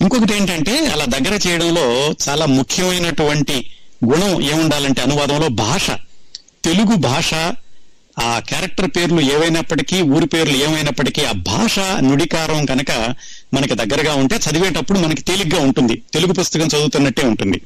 [0.00, 3.70] ఇంకొకటి ఏంటంటే అలా దగ్గర చేయడంలో చాలా ముఖ్యమైనటువంటి
[4.04, 5.90] గుణం ఏముండాలంటే అనువాదంలో భాష.
[6.64, 7.30] తెలుగు భాష
[8.20, 13.14] ఆ క్యారెక్టర్ పేర్లు ఏవైనప్పటికీ ఊరి పేర్లు ఏమైనప్పటికీ ఆ భాష నుడికారం కనుక
[13.54, 16.02] మనకి దగ్గరగా ఉంటే చదివేటప్పుడు మనకి తేలిగ్గా ఉంటుంది.
[16.14, 17.60] తెలుగు పుస్తకం చదువుతున్నట్టే ఉంటుంది.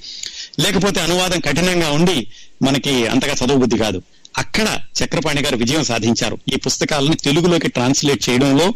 [0.61, 2.29] లేకపోతే అనువాదం కఠినంగా ఉండి
[2.63, 4.03] మనకి అంతగా చదువు బుద్ధి కాదు.
[4.39, 6.39] అక్కడ చక్రపాణి గారు విజయం సాధించారు.
[6.53, 8.75] ఈ పుస్తకాలను తెలుగులోకి ట్రాన్స్లేట్ చేయడంలో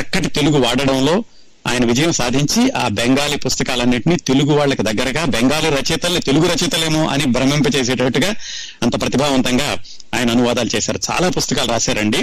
[0.00, 1.24] చక్కటి తెలుగు వాడడంలో
[1.66, 8.34] ఆయన విజయం సాధించి ఆ బెంగాలీ పుస్తకాలన్నింటినీ తెలుగు వాళ్ళకి దగ్గరగా బెంగాలీ రచయితల్ని తెలుగు రచయితలేమో అని భ్రమింపచేసేటట్టుగా
[8.82, 9.78] అంత ప్రతిభావంతంగా
[10.14, 11.00] ఆయన అనువాదాలు చేశారు.
[11.10, 12.18] చాలా పుస్తకాలు రాశారండి.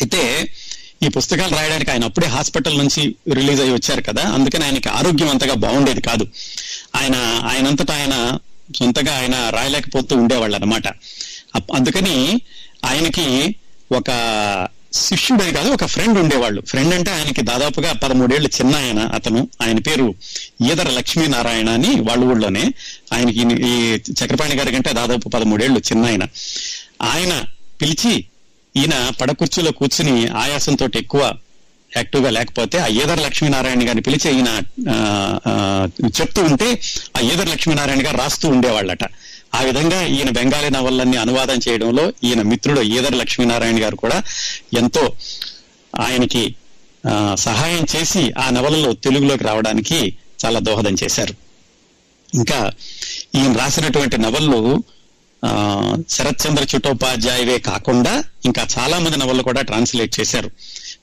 [0.00, 0.48] అయితే
[1.02, 5.54] ఈ పుస్తకాలు రాయడానికి ఆయన అప్పుడే హాస్పిటల్ నుంచి రిలీజ్ అయ్యి వచ్చారు కదా అందుకని ఆయనకి ఆరోగ్యం అంతగా
[5.54, 6.26] బాగుండేది కాదు.
[6.96, 7.16] ఆయన
[7.50, 8.38] ఆయనంతటా ఆయన
[8.76, 10.88] సొంతగా ఆయన రాయలేకపోతూ ఉండేవాళ్ళు అనమాట
[11.74, 12.40] అందుకని
[12.84, 13.54] ఆయనకి
[13.92, 14.10] ఒక
[14.98, 16.60] శిష్యుడే కాదు ఒక ఫ్రెండ్ ఉండేవాళ్ళు.
[16.62, 19.48] ఫ్రెండ్ అంటే ఆయనకి దాదాపుగా పదమూడేళ్ళు చిన్న ఆయన అతను.
[19.62, 20.06] ఆయన పేరు
[20.62, 22.64] ఈదర లక్ష్మీనారాయణ అని వాళ్ళ ఊళ్ళోనే.
[23.12, 23.74] ఆయనకి ఈ
[24.12, 26.24] చక్రపాణి గారి కంటే దాదాపు పదమూడేళ్ళు చిన్న ఆయన
[27.02, 27.32] ఆయన
[27.82, 28.14] పిలిచి
[28.74, 31.22] ఈయన పడకుర్చీలో కూర్చుని ఆయాసంతో ఎక్కువ
[31.92, 34.50] యాక్టివ్గా లేకపోతే ఆ ఈదర లక్ష్మీనారాయణ గారిని పిలిచి ఈయన
[34.90, 34.96] ఆ,
[36.18, 36.68] చెప్తూ ఉంటే
[37.16, 39.04] ఆ ఈదర లక్ష్మీనారాయణ గారు రాస్తూ ఉండేవాళ్ళట.
[39.54, 44.22] ఆ విధంగా ఈయన బెంగాలీ నవలన్నీ అనువాదం చేయడంలో ఈయన మిత్రుడు ఈదర లక్ష్మీనారాయణ గారు కూడా
[44.76, 45.12] ఎంతో
[46.00, 46.54] ఆయనకి
[47.34, 51.34] సహాయం చేసి ఆ నవలలో తెలుగులోకి రావడానికి చాలా దోహదం చేశారు.
[52.34, 52.72] ఇంకా
[53.34, 54.84] ఈయన రాసినటువంటి నవళ్ళు
[55.44, 55.52] ఆ
[56.08, 60.50] శరత్ చంద్ర చుట్టోపాధ్యాయవే కాకుండా ఇంకా చాలా మంది నవళ్ళు కూడా ట్రాన్స్లేట్ చేశారు.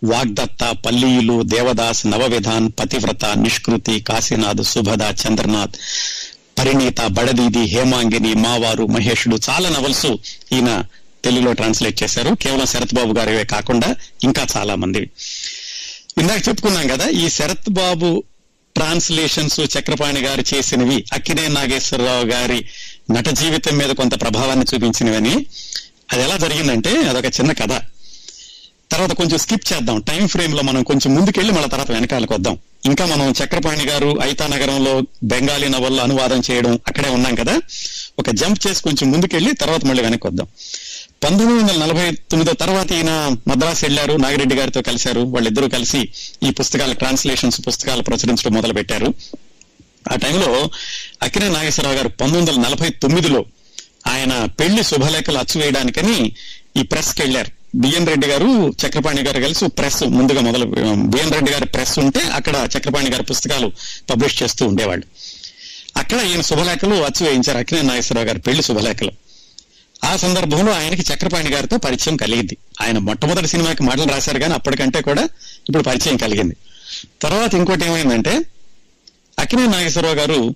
[0.03, 5.75] వాగ్దత్త పల్లీలు దేవదాస్ నవవిధాన్ పతివ్రత నిష్కృతి కాశీనాథ్ సుభద చంద్రనాథ్
[6.57, 10.05] పరిణీత బడదీది హేమాంగిని మావారు మహేషుడు చాలా నవల్స్
[10.53, 10.83] ఈయన
[11.23, 12.35] తెలుగులో ట్రాన్స్లేట్ చేశారు.
[12.35, 15.09] కేవలం శరత్ బాబు గారివే కాకుండా ఇంకా చాలా మంది.
[16.17, 18.23] ఇందాక చెప్పుకున్నాం కదా ఈ శరత్ బాబు
[18.75, 22.65] ట్రాన్స్లేషన్స్ చక్రపాణి గారు చేసినవి అక్కినే నాగేశ్వరరావు గారి
[23.11, 25.45] నట జీవితం మీద కొంత ప్రభావాన్ని చూపించినవని.
[26.13, 27.81] అది ఎలా జరిగిందంటే అదొక చిన్న కథ.
[28.91, 30.01] తర్వాత కొంచెం స్కిప్ చేద్దాం.
[30.01, 32.57] టైం ఫ్రేమ్లో మనం కొంచెం ముందుకెళ్ళి మళ్ళీ తర్వాత వెనకాలకు వద్దాం.
[32.85, 37.61] ఇంకా మనం చక్రపాణి గారు ఐతా నగరంలో బెంగాలీ నవల్లో అనువాదం చేయడం అక్కడే ఉన్నాం కదా.
[38.19, 40.47] ఒక జంప్ చేసి కొంచెం ముందుకెళ్ళి తర్వాత మళ్ళీ వెనక్కి వద్దాం.
[41.23, 45.21] పంతొమ్మిది వందల నలభై తొమ్మిదో తర్వాత ఈయన మద్రాసు వెళ్ళారు నాగిరెడ్డి గారితో కలిశారు.
[45.21, 46.09] వాళ్ళిద్దరూ కలిసి
[46.43, 49.13] ఈ పుస్తకాల ట్రాన్స్లేషన్స్ పుస్తకాలు ప్రచురించడం మొదలు పెట్టారు
[50.11, 50.69] ఆ టైంలో
[51.23, 53.45] అక్కినే నాగేశ్వరరావు గారు పంతొమ్మిది వందల నలభై తొమ్మిదిలో
[54.07, 56.31] ఆయన పెళ్ళి శుభలేఖలు అచ్చు వేయడానికని
[56.77, 57.56] ఈ ప్రెస్కి వెళ్ళారు.
[57.75, 62.67] బిఎన్ రెడ్డి గారు చక్రపాణి గారు కలిసి ప్రెస్ ముందుగా మొదలు బిఎన్ రెడ్డి గారి ప్రెస్ ఉంటే అక్కడ
[62.77, 63.71] చక్రపాణి గారి పుస్తకాలు
[64.09, 65.05] పబ్లిష్ చేస్తూ ఉండేవాళ్ళు.
[65.97, 67.57] అక్కడ ఈయన శుభలేఖలు అచ్చు వేయించారు.
[67.57, 69.11] అక్కినే నాగేశ్వరరావు గారి పెళ్ళి శుభలేఖలు.
[70.03, 72.57] ఆ సందర్భంలో ఆయనకి చక్రపాణి గారితో పరిచయం కలిగింది.
[72.81, 75.23] ఆయన మొట్టమొదటి సినిమాకి మాటలు రాశారు కానీ అప్పటికంటే కూడా
[75.69, 76.55] ఇప్పుడు పరిచయం కలిగింది.
[77.21, 78.39] తర్వాత ఇంకోటి ఏమైందంటే
[79.39, 80.55] అక్కినే నాగేశ్వరరావు గారు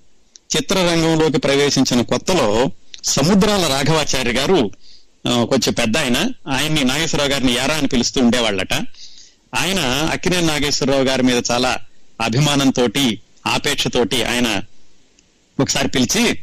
[0.56, 2.70] చిత్రరంగంలోకి ప్రవేశించిన కొత్తలో
[3.04, 4.70] సముద్రాల రాఘవాచార్య గారు
[5.26, 6.30] కొంచెం పెద్ద ఆయన.
[6.48, 8.74] ఆయన్ని నాగేశ్వరరావు గారిని యారా అని పిలుస్తూ ఉండేవాళ్ళట.
[9.54, 9.80] ఆయన
[10.12, 11.78] అక్కినే నాగేశ్వరరావు గారి మీద చాలా
[12.20, 12.88] అభిమానంతో
[13.46, 14.62] ఆపేక్షతోటి ఆయన
[15.60, 16.38] ఒకసారి పిలిచి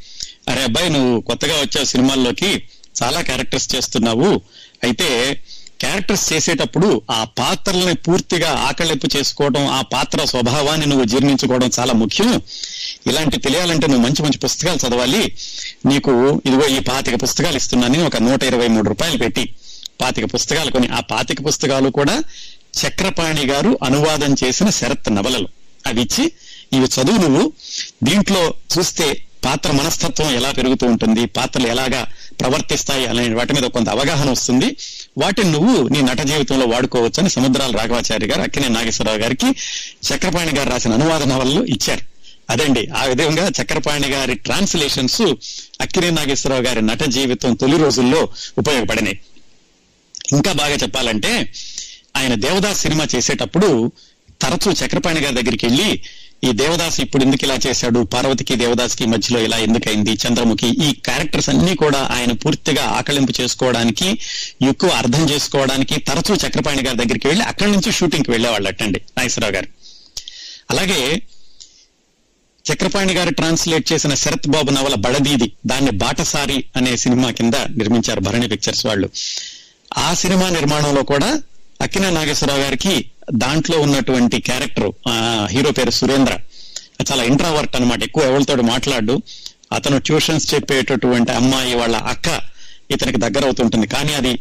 [0.49, 2.63] అరే అబ్బాయి నువ్వు కొత్తగా వచ్చావు సినిమాల్లోకి
[3.03, 4.41] చాలా క్యారెక్టర్స్ చేస్తున్నావు.
[4.83, 5.39] అయితే
[5.79, 12.41] క్యారెక్టర్స్ చేసేటప్పుడు ఆ పాత్రల్ని పూర్తిగా ఆకళింపు చేసుకోవడం ఆ పాత్ర స్వభావాన్ని నువ్వు జీర్ణించుకోవడం చాలా ముఖ్యం.
[13.07, 15.35] ఇలాంటి తెలియాలంటే నువ్వు మంచి మంచి పుస్తకాలు చదవాలి.
[15.85, 19.53] నీకు ఇదిగో ఈ పాతిక పుస్తకాలు ఇస్తున్నానని ఒక నూట ఇరవై మూడు రూపాయలు పెట్టి
[20.01, 22.23] పాతిక పుస్తకాలు కొని ఆ పాతిక పుస్తకాలు కూడా
[22.81, 25.47] చక్రపాణి గారు అనువాదం చేసిన శరత్ నవలలు.
[25.87, 26.31] అవి ఇచ్చి
[26.73, 27.51] ఇవి చదువు నువ్వు.
[28.03, 32.07] దీంట్లో చూస్తే పాత్ర మనస్తత్వం ఎలా పెరుగుతూ ఉంటుంది పాత్రలు ఎలాగా
[32.41, 34.75] ప్రవర్తిస్తాయి అనే వాటి మీద కొంత అవగాహన వస్తుంది.
[35.17, 39.49] వాటిని నువ్వు నీ నట జీవితంలో వాడుకోవచ్చు అని సముద్రాల రాఘవాచారి గారు అక్కినే నాగేశ్వరరావు గారికి
[40.09, 42.01] చక్రపాణి గారు రాసిన అనువాద నవలలు ఇచ్చారు.
[42.49, 45.21] అదండి ఆ విధంగా చక్రపాణి గారి ట్రాన్స్లేషన్స్
[45.81, 49.19] అక్కినే నాగేశ్వరరావు గారి నట జీవితం తొలి రోజుల్లో ఉపయోగపడినాయి.
[50.33, 51.53] ఇంకా బాగా చెప్పాలంటే
[52.17, 53.91] ఆయన దేవదాస్ సినిమా చేసేటప్పుడు
[54.41, 56.01] తరచూ చక్రపాణి గారి దగ్గరికి వెళ్ళి
[56.43, 57.99] ఈ దేవదాస్ ఇప్పుడు ఎందుకు ఇలా చేశాడు?
[57.99, 60.13] పార్వతికి దేవదాస్కి మధ్యలో ఇలా ఎందుకైంది?
[60.13, 64.19] చంద్రముఖి ఈ క్యారెక్టర్స్ అన్ని కూడా ఆయన పూర్తిగా ఆకలింపు చేసుకోవడానికి
[64.61, 69.67] ఎక్కువ అర్థం చేసుకోవడానికి తరచూ చక్రపాణి గారి దగ్గరికి వెళ్ళి అక్కడి నుంచి షూటింగ్కి అట్టండి నాగేశ్వరరావు గారు.
[70.71, 71.21] అలాగే
[72.73, 78.47] చక్రపాణి గారు ట్రాన్స్లేట్ చేసిన శరత్ బాబు నవల బడదీది దాన్ని బాటసారి అనే సినిమా కింద నిర్మించారు భరణి
[78.47, 79.09] పిక్చర్స్ వాళ్ళు.
[79.97, 81.41] ఆ సినిమా నిర్మాణంలో కూడా
[81.81, 84.91] అక్కిన నాగేశ్వరరావు గారికి దాంట్లో ఉన్నటువంటి క్యారెక్టర్
[85.51, 86.37] హీరో పేరు సురేంద్ర.
[87.11, 89.21] చాలా ఇంట్రావర్ట్ అన్నమాట ఎక్కువ ఎవరితో మాట్లాడు.
[89.73, 92.41] అతను ట్యూషన్స్ చెప్పేటటువంటి అమ్మాయి వాళ్ళ అక్క
[92.91, 93.87] ఇతనికి దగ్గర అవుతుంటుంది.
[93.87, 94.39] కానీ అది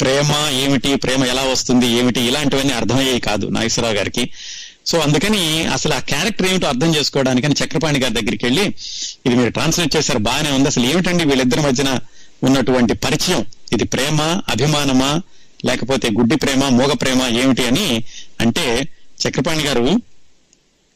[0.00, 4.30] ప్రేమ ఏమిటి ప్రేమ ఎలా వస్తుంది ఏమిటి ఇలాంటివన్నీ అర్థమయ్యేవి కాదు నాగేశ్వరరావు గారికి.
[4.86, 8.74] సో అందుకని అసలు ఆ క్యారెక్టర్ ఏమిటో అర్థం చేసుకోవడానికని చక్రపాణి గారి దగ్గరికి వెళ్ళి
[9.26, 10.68] ఇది మీరు ట్రాన్స్లేట్ చేశారు బాగానే ఉంది.
[10.68, 11.98] అసలు ఏమిటండి వీళ్ళిద్దరి మధ్యన
[12.42, 13.46] ఉన్నటువంటి పరిచయం?
[13.72, 15.22] ఇది ప్రేమ అభిమానమా?
[15.66, 17.86] లేకపోతే గుడ్డి ప్రేమ మూగ ప్రేమ ఏమిటి అని
[18.40, 18.66] అంటే
[19.22, 19.86] చక్రపాణి గారు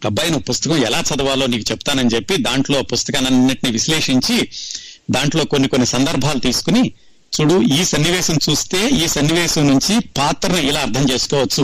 [0.02, 4.36] అబ్బాయి నువ్వు పుస్తకం ఎలా చదవాలో నీకు చెప్తానని చెప్పి దాంట్లో పుస్తకాన్నింటినీ విశ్లేషించి
[5.10, 6.82] దాంట్లో కొన్ని కొన్ని సందర్భాలు తీసుకుని
[7.32, 11.62] చూడు ఈ సన్నివేశం చూస్తే ఈ సన్నివేశం నుంచి పాత్రను ఇలా అర్థం చేసుకోవచ్చు.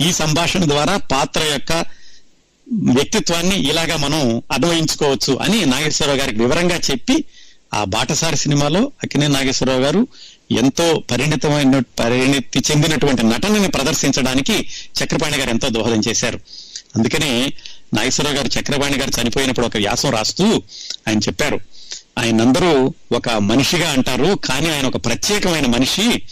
[0.00, 1.72] ఈ సంభాషణ ద్వారా పాత్ర యొక్క
[2.96, 4.22] వ్యక్తిత్వాన్ని ఇలాగా మనం
[4.52, 7.16] అన్వయించుకోవచ్చు అని నాగేశ్వరరావు గారికి వివరంగా చెప్పి
[7.74, 10.06] ఆ బాటసారి సినిమాలో అక్కినే నాగేశ్వరరావు గారు
[10.50, 14.68] ఎంతో పరిణితమైన పరిణితి చెందినటువంటి నటనని ప్రదర్శించడానికి
[15.04, 16.40] చక్రపాణి గారు ఎంతో దోహదం చేశారు.
[16.96, 17.52] అందుకనే
[17.94, 20.62] నాగేశ్వరరావు గారు చక్రపాణి గారు చనిపోయినప్పుడు ఒక వ్యాసం రాస్తూ
[21.08, 21.60] ఆయన చెప్పారు.
[22.18, 26.22] ఆయన అందరూ ఒక మనిషిగా అంటారు కానీ ఆయన ఒక ప్రత్యేకమైన మనిషి.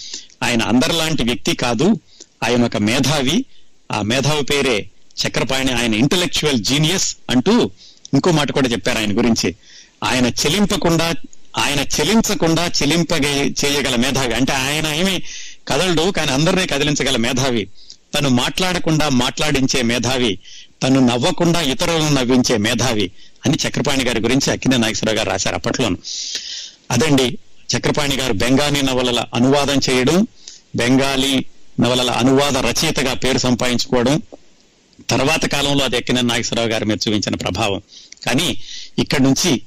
[0.42, 2.00] ఆయన అందరిలాంటి వ్యక్తి కాదు.
[2.44, 3.44] ఆయన ఒక మేధావి.
[3.92, 4.88] ఆ మేధావి పేరే
[5.26, 5.72] చక్రపాణి.
[5.72, 7.70] ఆయన ఇంటలెక్చువల్ జీనియస్ అంటూ
[8.14, 9.56] ఇంకో మాట కూడా చెప్పారు ఆయన గురించి.
[10.04, 11.14] ఆయన చెలింపకుండా
[11.56, 14.34] ఆయన చెలించకుండా చెలింపగే చేయగల మేధావి.
[14.34, 15.22] అంటే ఆయన ఏమి
[15.68, 17.68] కదలడు కానీ అందరినీ కదిలించగల మేధావి.
[18.14, 20.38] తను మాట్లాడకుండా మాట్లాడించే మేధావి.
[20.82, 23.10] తను నవ్వకుండా ఇతరులను నవ్వించే మేధావి
[23.46, 25.98] అని చక్రపాణి గారి గురించి అక్కినే నాగేశ్వరరావు గారు రాశారు అప్పట్లోను.
[26.90, 27.38] అదండి
[27.76, 30.26] చక్రపాణి గారు బెంగాలీ నవలల అనువాదం చేయడం
[30.76, 31.44] బెంగాలీ
[31.80, 34.22] నవలల అనువాద రచయితగా పేరు సంపాదించుకోవడం
[35.10, 37.82] తర్వాత కాలంలో అది ఎక్కిన నాగేశ్వరరావు గారి మీద చూపించిన ప్రభావం.
[38.26, 38.62] కానీ
[38.98, 39.62] ఇక్కడి నుంచి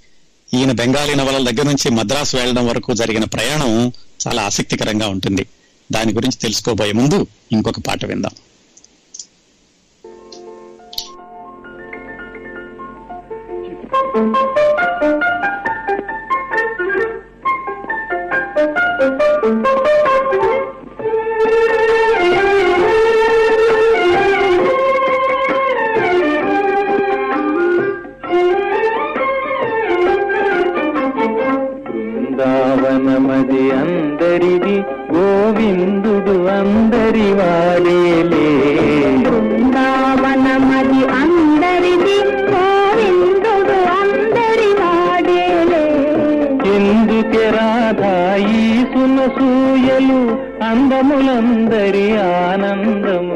[0.53, 3.91] ఈయన బెంగాలీ నవలల దగ్గర నుంచి మద్రాసు వెళ్ళడం వరకు జరిగిన ప్రయాణం
[4.27, 5.45] చాలా ఆసక్తికరంగా ఉంటుంది.
[5.91, 8.31] దాని గురించి తెలుసుకోబోయే ముందు ఇంకొక పాట విందాం.
[19.43, 20.46] బృందావనమది
[33.77, 34.75] అందరిది
[35.13, 38.47] గోవిందుడు అందరి వాడేలే
[39.25, 42.17] బృందావనమది అందరిది
[42.51, 45.85] గోవిందుడు అందరి వాడేలే
[46.75, 48.63] ఎందుకే రాధాయి
[48.93, 50.21] సునసూయలు
[50.69, 53.26] అందములందరి ఆనందములే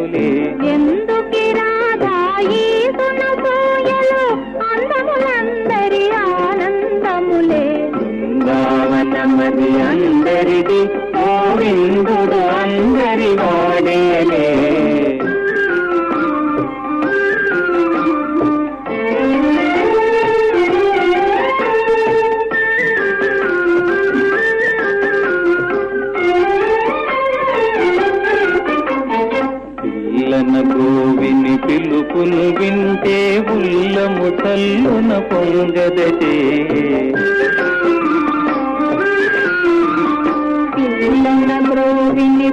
[32.31, 33.17] పిలుపును వింటే
[33.53, 36.35] ఉల్లము తల్లున పొంగదటే.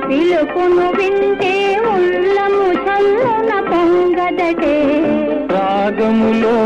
[0.08, 1.52] పిలుపును వింటే
[1.92, 4.74] ఉల్లము చల్లున పొంగదటే.
[5.54, 6.56] రాగములో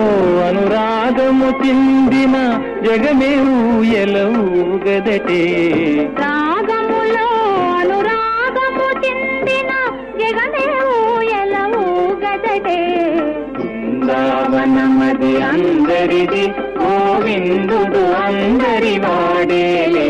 [0.49, 2.37] అనురాగము చిందిన
[2.87, 3.33] జగమే
[3.77, 5.43] ఊయలవుగదటే
[6.21, 6.32] రాగములో
[15.23, 16.45] బృందావనమది అందరిది
[16.79, 20.09] గోవిందుడు అందరి వాడేలే.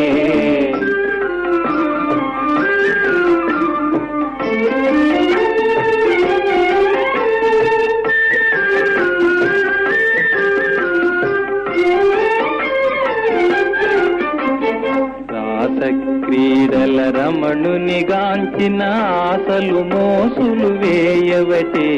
[16.25, 18.83] క్రీడల రమణుని గాంచిన
[19.23, 21.91] ఆశలు మోసులు వేయవటే.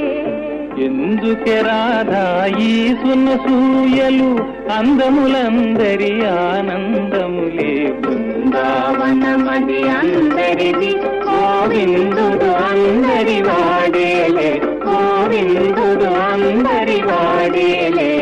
[0.86, 4.30] ఎందుకే రాధా ఈ సునసూయలు
[4.74, 7.94] అందములందరి ఆనందములే.
[8.02, 18.19] బృందావనమది అందరిది గోవిందుడు అందరి వాడేలే గోవిందుడు అందరి వాడేలే